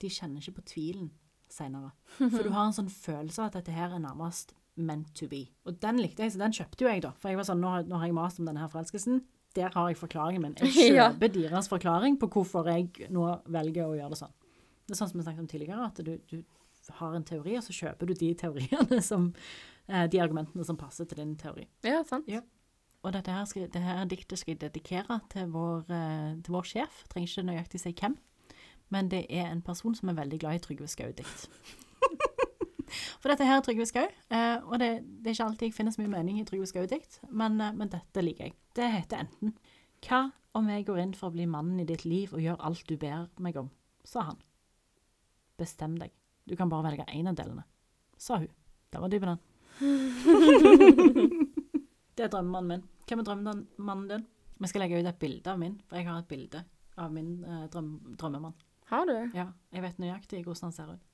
[0.00, 1.10] de kjenner ikke på tvilen
[1.52, 1.90] senere.
[2.18, 5.42] For du har en sånn følelse av at dette her er nærmest meant to be.
[5.66, 7.10] Og den likte jeg, så den kjøpte jo jeg, da.
[7.18, 9.24] For jeg var sånn, nå, har- nå har jeg mast om denne her forelskelsen.
[9.56, 10.54] Der har jeg forklaringen min.
[10.62, 11.08] Jeg Ja.
[11.10, 14.34] kjøper deres forklaring på hvorfor jeg nå velger å gjøre det sånn.
[14.86, 17.64] Det er sånn som vi snakket om tidligere, at du, du har en teori, og
[17.66, 19.32] så kjøper du de teoriene som
[19.88, 21.62] De argumentene som passer til din teori.
[21.86, 22.26] Ja, sant.
[22.28, 22.42] Ja.
[23.06, 26.66] Og dette her, skal, dette her diktet skal jeg dedikere til vår, eh, til vår
[26.66, 27.04] sjef.
[27.12, 28.16] Trenger ikke nøyaktig si hvem.
[28.90, 31.48] Men det er en person som er veldig glad i Trygve Skau-dikt.
[33.20, 35.94] For dette her er Trygve Skau, eh, og det, det er ikke alltid jeg finner
[35.94, 38.56] så mye mening i Trygve Skau-dikt, men, eh, men dette liker jeg.
[38.74, 39.54] Det heter enten
[40.04, 40.22] Hva
[40.56, 42.96] om jeg går inn for å bli mannen i ditt liv og gjør alt du
[42.98, 43.68] ber meg om,
[44.08, 44.40] sa han.
[45.60, 46.10] Bestem deg.
[46.48, 47.66] Du kan bare velge én av delene,
[48.16, 48.50] sa hun.
[48.88, 49.47] Det var dypen den.
[52.16, 52.84] det er drømmemannen min.
[53.08, 54.24] Hvem er drømmemannen din?
[54.58, 56.64] Vi skal legge ut et bilde av min, for jeg har et bilde
[56.98, 58.56] av min eh, drøm, drømmemann.
[58.90, 59.14] Har du?
[59.36, 61.04] Ja, jeg vet nøyaktig hvordan han ser ut.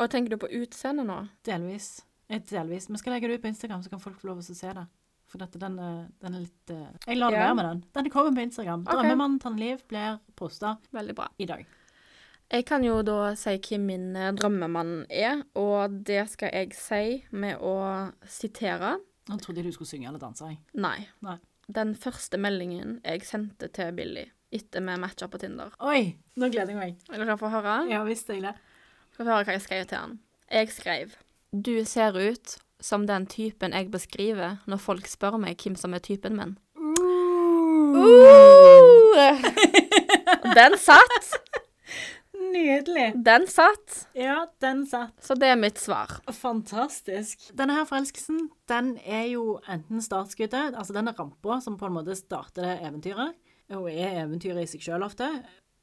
[0.00, 1.18] Og tenker du på utseendet nå?
[1.48, 1.90] Delvis.
[2.28, 2.88] Eh, delvis.
[2.90, 4.72] Vi skal legge det ut på Instagram, så kan folk få lov til å se
[4.78, 4.86] det.
[5.26, 7.48] For dette, den, eh, den er litt eh, Jeg lar det Ja.
[7.48, 7.80] være med den.
[7.98, 8.84] Den kommer på Instagram.
[8.86, 8.92] Ok.
[8.94, 11.26] Drømmemannen Tann Liv blir posta Veldig bra.
[11.38, 11.64] i dag.
[12.52, 17.24] Jeg kan jo da si hvem min eh, drømmemann er, og det skal jeg si
[17.34, 17.72] med å
[18.30, 18.92] sitere.
[19.26, 20.46] Nå trodde jeg du skulle synge eller danse.
[20.46, 20.60] jeg.
[20.78, 21.00] Nei.
[21.26, 21.38] Nei.
[21.66, 24.22] Den første meldingen jeg sendte til Billy
[24.54, 25.72] etter vi matcha på Tinder.
[25.82, 26.94] Oi, nå gleder jeg meg.
[27.10, 27.72] Er du klar for å høre?
[27.90, 28.52] Ja visst jeg det.
[29.16, 30.12] Skal vi høre hva jeg skrev til han.
[30.52, 31.16] Jeg skrev
[31.50, 36.04] Du ser ut som den typen jeg beskriver når folk spør meg hvem som er
[36.04, 36.54] typen min.
[40.56, 41.32] Den satt!
[42.56, 43.06] Nydelig.
[43.24, 44.08] Den satt.
[44.16, 45.14] Ja, den satt.
[45.24, 46.16] Så det er mitt svar.
[46.32, 47.50] Fantastisk.
[47.58, 51.96] Denne her forelskelsen, den er jo enten startskuddet, altså denne er rampa som på en
[51.98, 53.36] måte starter det eventyret,
[53.76, 55.28] og er eventyret i seg sjøl ofte,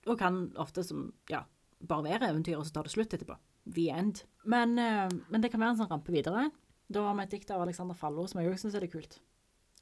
[0.10, 1.44] og kan ofte som, ja,
[1.84, 3.38] bare være eventyr, og så tar det slutt etterpå.
[3.70, 4.24] The end.
[4.44, 6.50] Men, eh, men det kan være en sånn rampe videre.
[6.92, 9.20] Da har vi et dikt av Alexander Fallo som jeg òg syns er litt kult.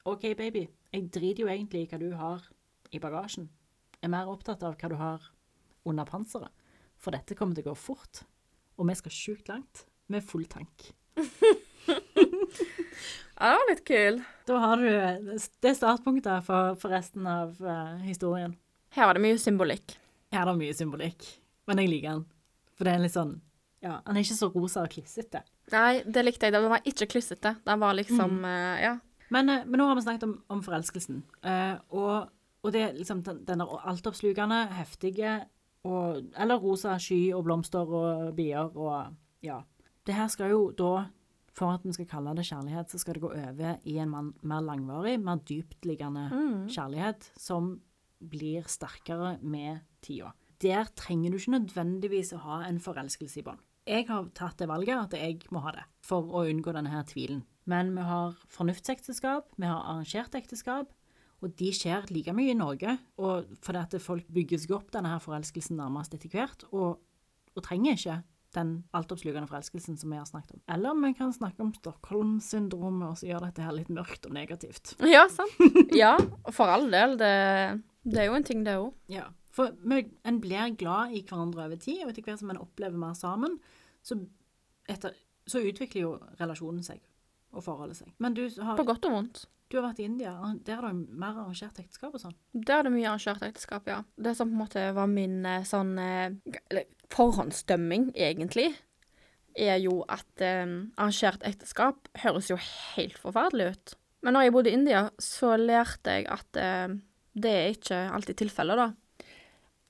[0.04, 2.46] OK, baby, jeg driter jo egentlig i hva du har
[2.92, 3.48] i bagasjen.
[3.98, 5.30] Jeg er mer opptatt av hva du har
[5.86, 6.50] under panseret.
[7.02, 8.22] For dette kommer til å gå fort,
[8.78, 10.92] og vi skal sjukt langt med full tank.
[13.42, 14.18] Ja, det var litt kul.
[14.46, 18.52] Da har du det startpunktet for, for resten av uh, historien.
[18.94, 19.96] Her var det mye symbolikk.
[20.30, 21.26] Her er det mye symbolikk,
[21.66, 22.20] men jeg liker den.
[22.78, 23.32] For det er litt sånn
[23.82, 25.42] Ja, han er ikke så rosa og klissete.
[25.72, 26.54] Nei, det likte jeg.
[26.54, 27.56] Det var ikke klissete.
[27.66, 28.92] Det var liksom eh, Ja.
[29.34, 31.22] Men, eh, men nå har vi snakket om, om forelskelsen.
[31.42, 32.30] Uh, og,
[32.62, 35.40] og det er liksom den, den altoppslukende, heftige
[35.84, 39.62] og Eller rosa sky og blomster og bier og Ja.
[40.06, 41.06] Det her skal jo da,
[41.54, 44.10] for at vi skal kalle det kjærlighet, så skal det gå over i en
[44.42, 46.28] mer langvarig, mer dyptliggende
[46.68, 47.80] kjærlighet som
[48.22, 50.32] blir sterkere med tida.
[50.62, 53.58] Der trenger du ikke nødvendigvis å ha en forelskelse i bånd.
[53.86, 57.02] Jeg har tatt det valget at jeg må ha det, for å unngå denne her
[57.02, 57.42] tvilen.
[57.66, 60.92] Men vi har fornuftsekteskap, vi har arrangert ekteskap,
[61.42, 62.96] og de skjer like mye i Norge.
[63.22, 67.00] Og fordi at folk bygger seg opp denne her forelskelsen nærmest etter hvert, og,
[67.56, 68.20] og trenger ikke
[68.52, 70.62] den altoppslukende forelskelsen som vi har snakket om.
[70.74, 74.94] Eller vi kan snakke om Stockholm-syndromet, og så gjør dette her litt mørkt og negativt.
[75.08, 75.56] Ja, sant.
[75.96, 76.16] Ja,
[76.52, 77.16] for all del.
[77.20, 77.32] Det,
[78.04, 78.92] det er jo en ting, det òg.
[79.12, 83.00] Ja, for en blir glad i hverandre over tid, og etter hvert som en opplever
[83.00, 83.58] mer sammen,
[84.04, 84.18] så,
[84.90, 85.16] etter,
[85.48, 87.00] så utvikler jo relasjonen seg,
[87.52, 88.12] og forholde seg.
[88.18, 89.44] Men du har, På godt og vondt.
[89.70, 90.32] du har vært i India,
[90.64, 92.34] der er det mer arrangert ekteskap og sånn.
[92.52, 94.02] Der er det mye arrangert ekteskap, ja.
[94.16, 96.34] Det som på en måte var min eh, sånn eh,
[96.70, 98.70] eller forhåndsdømming, egentlig,
[99.56, 100.64] er jo at eh,
[100.96, 102.56] arrangert ekteskap høres jo
[102.96, 103.94] helt forferdelig ut.
[104.22, 106.88] Men når jeg bodde i India, så lærte jeg at eh,
[107.34, 108.90] det er ikke alltid tilfellet, da.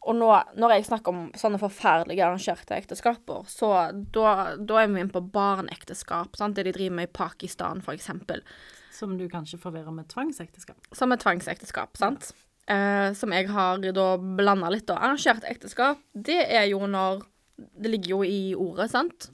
[0.03, 0.29] Og nå,
[0.59, 3.69] når jeg snakker om sånne forferdelige arrangerte ekteskaper, så
[4.15, 6.57] da, da er vi inne på barneekteskap, sant?
[6.59, 8.43] det de driver med i Pakistan, eksempel.
[8.93, 10.91] Som du kanskje forvirrer med tvangsekteskap.
[10.97, 12.33] Som er tvangsekteskap, sant?
[12.71, 14.99] Eh, som jeg har da blanda litt, da.
[14.99, 17.29] Arrangert ekteskap, det er jo når
[17.63, 19.29] Det ligger jo i ordet, sant?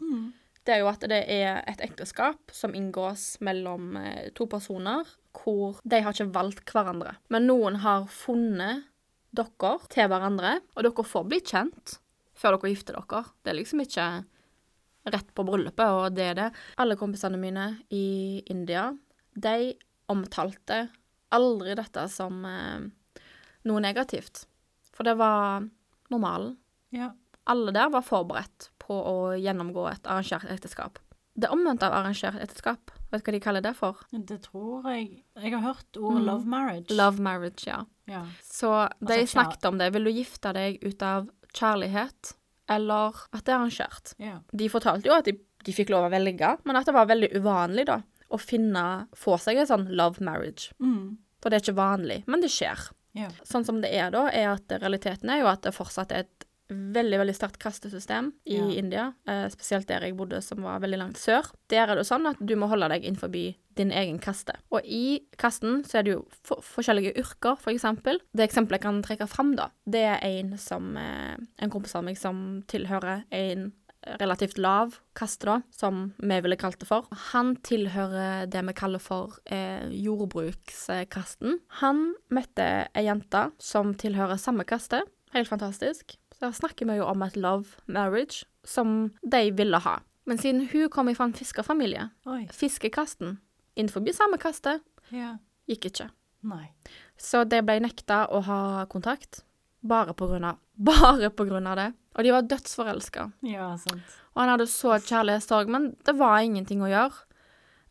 [0.67, 5.07] Det er jo at det er et ekteskap som inngås mellom eh, to personer
[5.39, 7.15] hvor de har ikke valgt hverandre.
[7.33, 8.88] Men noen har funnet
[9.35, 11.99] dere til hverandre, og dere får bli kjent
[12.39, 13.25] før dere gifter dere.
[13.43, 14.07] Det er liksom ikke
[15.09, 16.49] rett på bryllupet, og det er det.
[16.81, 18.91] Alle kompisene mine i India,
[19.35, 19.73] de
[20.09, 20.87] omtalte
[21.35, 22.87] aldri dette som eh,
[23.69, 24.47] noe negativt.
[24.97, 25.67] For det var
[26.13, 26.57] normalen.
[26.95, 27.13] Ja.
[27.49, 30.99] Alle der var forberedt på å gjennomgå et arrangert ekteskap.
[31.39, 33.97] Det omvendte av arrangert ekteskap, vet du hva de kaller det for?
[34.13, 36.27] Det tror jeg Jeg har hørt ordet Mm.
[36.27, 36.91] love marriage.
[36.97, 37.85] Love marriage, ja.
[38.07, 38.25] Ja.
[38.43, 39.93] Så de Altså, snakket om det.
[39.93, 42.35] Vil du gifte deg ut av kjærlighet,
[42.69, 44.15] eller at det er arrangert?
[44.19, 44.39] ja.
[44.53, 45.33] De fortalte jo at de,
[45.65, 48.01] de fikk lov å velge, men at det var veldig uvanlig, da,
[48.31, 50.73] å finne Få seg en sånn love marriage.
[50.81, 51.17] Mm.
[51.41, 52.91] For det er ikke vanlig, men det skjer.
[53.15, 53.29] ja.
[53.45, 56.45] Sånn som det er da, er at realiteten er jo at det fortsatt er et
[56.69, 58.69] veldig, veldig sterkt kastesystem i Ja.
[58.79, 61.51] India, eh, spesielt der jeg bodde, som var veldig langt sør.
[61.69, 64.53] Der er det sånn at du må holde deg innenfor din egen kaste.
[64.71, 68.19] Og i kasten så er det jo for forskjellige yrker, for eksempel.
[68.35, 72.05] Det eksempelet jeg kan trekke fram, da, det er en som eh, En kompis av
[72.05, 73.73] meg som tilhører en
[74.21, 77.07] relativt lav kaste, da, som vi ville kalt det for.
[77.33, 81.59] Han tilhører det vi kaller for eh, jordbrukskasten.
[81.83, 85.03] Han møtte ei jente som tilhører samme kaste.
[85.35, 86.17] Helt fantastisk.
[86.39, 89.99] Så da snakker vi jo om et love marriage som de ville ha.
[90.29, 92.47] Men siden hun kom fra en fiskerfamilie, Oi.
[92.53, 93.39] fiskekasten
[93.77, 94.81] innenfor samme kaste,
[95.11, 95.39] Ja.
[95.69, 96.11] gikk ikke.
[96.43, 96.71] Nei.
[97.17, 99.43] Så de ble nekta å ha kontakt.
[99.83, 101.93] Bare på grunn av Bare på grunn av det.
[102.17, 103.33] Og de var dødsforelska.
[103.43, 104.03] Ja, sant.
[104.35, 107.25] Og han hadde så et kjærlighetssorg, men det var ingenting å gjøre.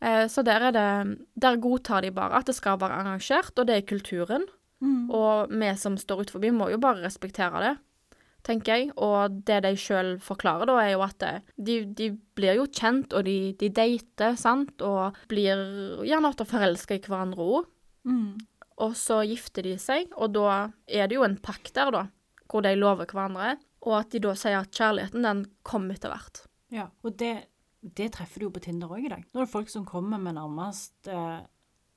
[0.00, 3.66] Eh, så der er det Der godtar de bare at det skal være arrangert, og
[3.66, 4.46] det er kulturen.
[4.80, 5.10] Mm.
[5.10, 7.74] Og vi som står utenfor, må jo bare respektere det,
[8.46, 8.90] tenker jeg.
[8.96, 11.26] Og det de sjøl forklarer, da, er jo at
[11.56, 15.64] de, de blir jo kjent, og de, de dater, sant, og blir
[16.06, 17.68] gjerne ofte forelska i hverandre òg.
[18.08, 18.38] Mm.
[18.84, 22.04] Og så gifter de seg, og da er det jo en pakt der, da,
[22.48, 26.42] hvor de lover hverandre, og at de da sier at kjærligheten, den kommer etter hvert.
[26.74, 27.34] Ja, og det,
[27.80, 29.24] det treffer du jo på Tinder òg i dag.
[29.32, 31.40] Nå er det folk som kommer med nærmest eh,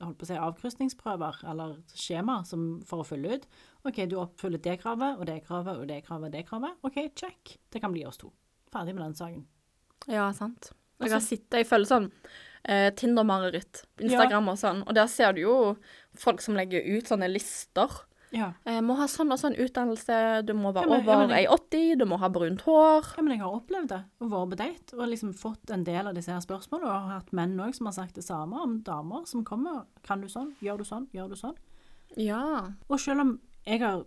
[0.06, 3.48] holdt på å si avkrysningsprøver, eller skjemaer som for å fylle ut.
[3.88, 6.78] OK, du oppfyller det kravet og det kravet og det kravet og det kravet.
[6.86, 7.56] OK, check.
[7.72, 8.32] Det kan bli oss to.
[8.72, 9.44] Ferdig med den saken.
[10.10, 10.72] Ja, sant.
[11.02, 12.08] Jeg kan har sett, jeg følger sånn
[12.62, 15.56] eh, Tinder-mareritt Instagram og sånn, og der ser du jo
[16.18, 18.02] folk som legger ut sånne lister.
[18.32, 18.52] Ja.
[18.64, 21.48] Eh, må ha sånn og sånn utdannelse, du må være Ja, men- over men jeg-
[21.48, 23.16] 1,80, du må ha brunt hår.
[23.16, 26.06] ja, men jeg har opplevd det, og vært på date, og liksom fått en del
[26.06, 28.80] av disse her spørsmålene, og har hatt menn òg som har sagt det samme om
[28.80, 29.84] damer som kommer.
[30.02, 30.54] Kan du sånn?
[30.62, 31.08] Gjør du sånn?
[31.12, 31.56] Gjør du sånn?
[32.16, 32.70] Ja.
[32.88, 34.04] Og selv om jeg har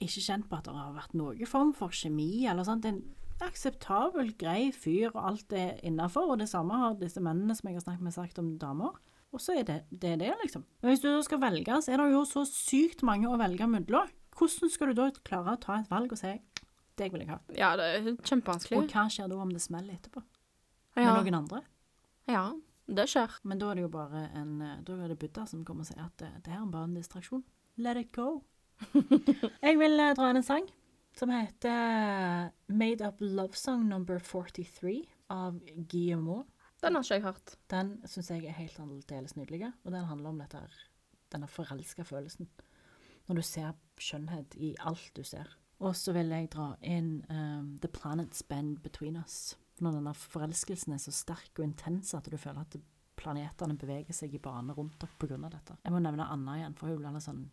[0.00, 3.02] ikke kjent på at det har vært noen form for kjemi eller sånt, en
[3.42, 7.76] akseptabel, grei fyr, og alt er innafor, og det samme har disse mennene som jeg
[7.76, 8.90] har snakket med, sagt om damer.
[9.36, 10.64] Og så er det det, er det liksom.
[10.80, 14.12] Men hvis du skal velge, så er det jo så sykt mange å velge mellom.
[14.36, 16.32] Hvordan skal du da klare å ta et valg og si
[16.96, 17.36] deg vil jeg ha?
[17.52, 18.78] ja, det er kjempevanskelig.
[18.78, 20.22] Og hva skjer da om det smeller etterpå?
[20.96, 21.10] Ja.
[21.10, 21.60] Med noen andre?
[22.30, 22.46] ja,
[22.86, 23.34] det skjer.
[23.44, 25.90] Men da er det jo bare en eh, Da er det Buddha som kommer og
[25.90, 27.44] sier at det, det her er bare en distraksjon.
[27.76, 28.40] Let it go.
[29.66, 30.68] jeg vil eh, dra inn en sang
[31.16, 35.60] som heter Made Up Love Song Number 43 av
[35.90, 36.48] Guillemot.
[36.86, 37.56] Den har ikke jeg hørt.
[37.72, 40.62] Den syns jeg er helt aldeles nydelig, og den handler om dette
[41.34, 42.48] denne forelska følelsen.
[43.26, 45.50] Når du ser skjønnhet i alt du ser.
[45.82, 49.56] Og så vil jeg dra inn um, The Planets Bend Between Us.
[49.82, 52.78] Når denne forelskelsen er så sterk og intens at du føler at
[53.16, 55.36] planetene beveger seg i bane rundt deg pga.
[55.50, 55.76] dette.
[55.82, 57.44] Jeg må nevne Anna igjen, for hun blir sånn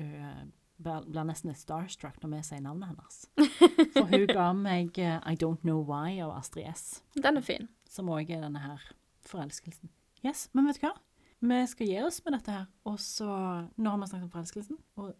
[0.00, 3.18] Hun blir nesten litt starstruck når vi sier navnet hennes.
[3.96, 7.68] For hun ga meg uh, I Don't Know Why av Astrid S Den er fin.
[7.90, 8.84] Som òg er denne her
[9.26, 9.90] forelskelsen.
[10.24, 10.94] Yes, men vet du hva?
[11.40, 13.26] Vi skal gi oss med dette her, og så
[13.80, 15.14] Nå har vi snakket om forelskelsen, og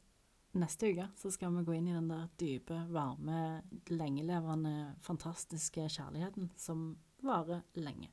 [0.61, 6.51] neste uke så skal vi gå inn i den der dype, varme, lengelevende, fantastiske kjærligheten
[6.61, 6.93] som
[7.25, 8.11] varer lenge.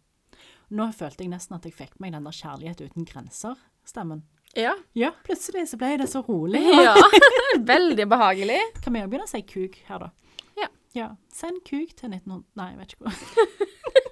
[0.70, 4.24] Nå følte jeg nesten at jeg fikk meg den der kjærlighet uten grenser-stemmen.
[4.56, 4.74] Ja.
[4.98, 6.64] Ja, plutselig så ble det så rolig.
[6.88, 6.96] ja.
[7.74, 8.60] Veldig behagelig.
[8.84, 10.44] Kan vi jo begynne å si kuk her, da?
[10.60, 10.70] Ja.
[10.96, 11.10] Ja.
[11.34, 14.06] Send kuk til 1900 Nei, jeg vet ikke hvor.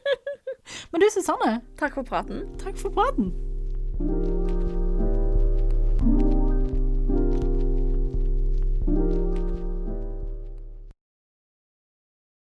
[0.92, 1.62] Men du, Susanne.
[1.78, 2.46] Takk for praten.
[2.62, 3.32] Takk for praten.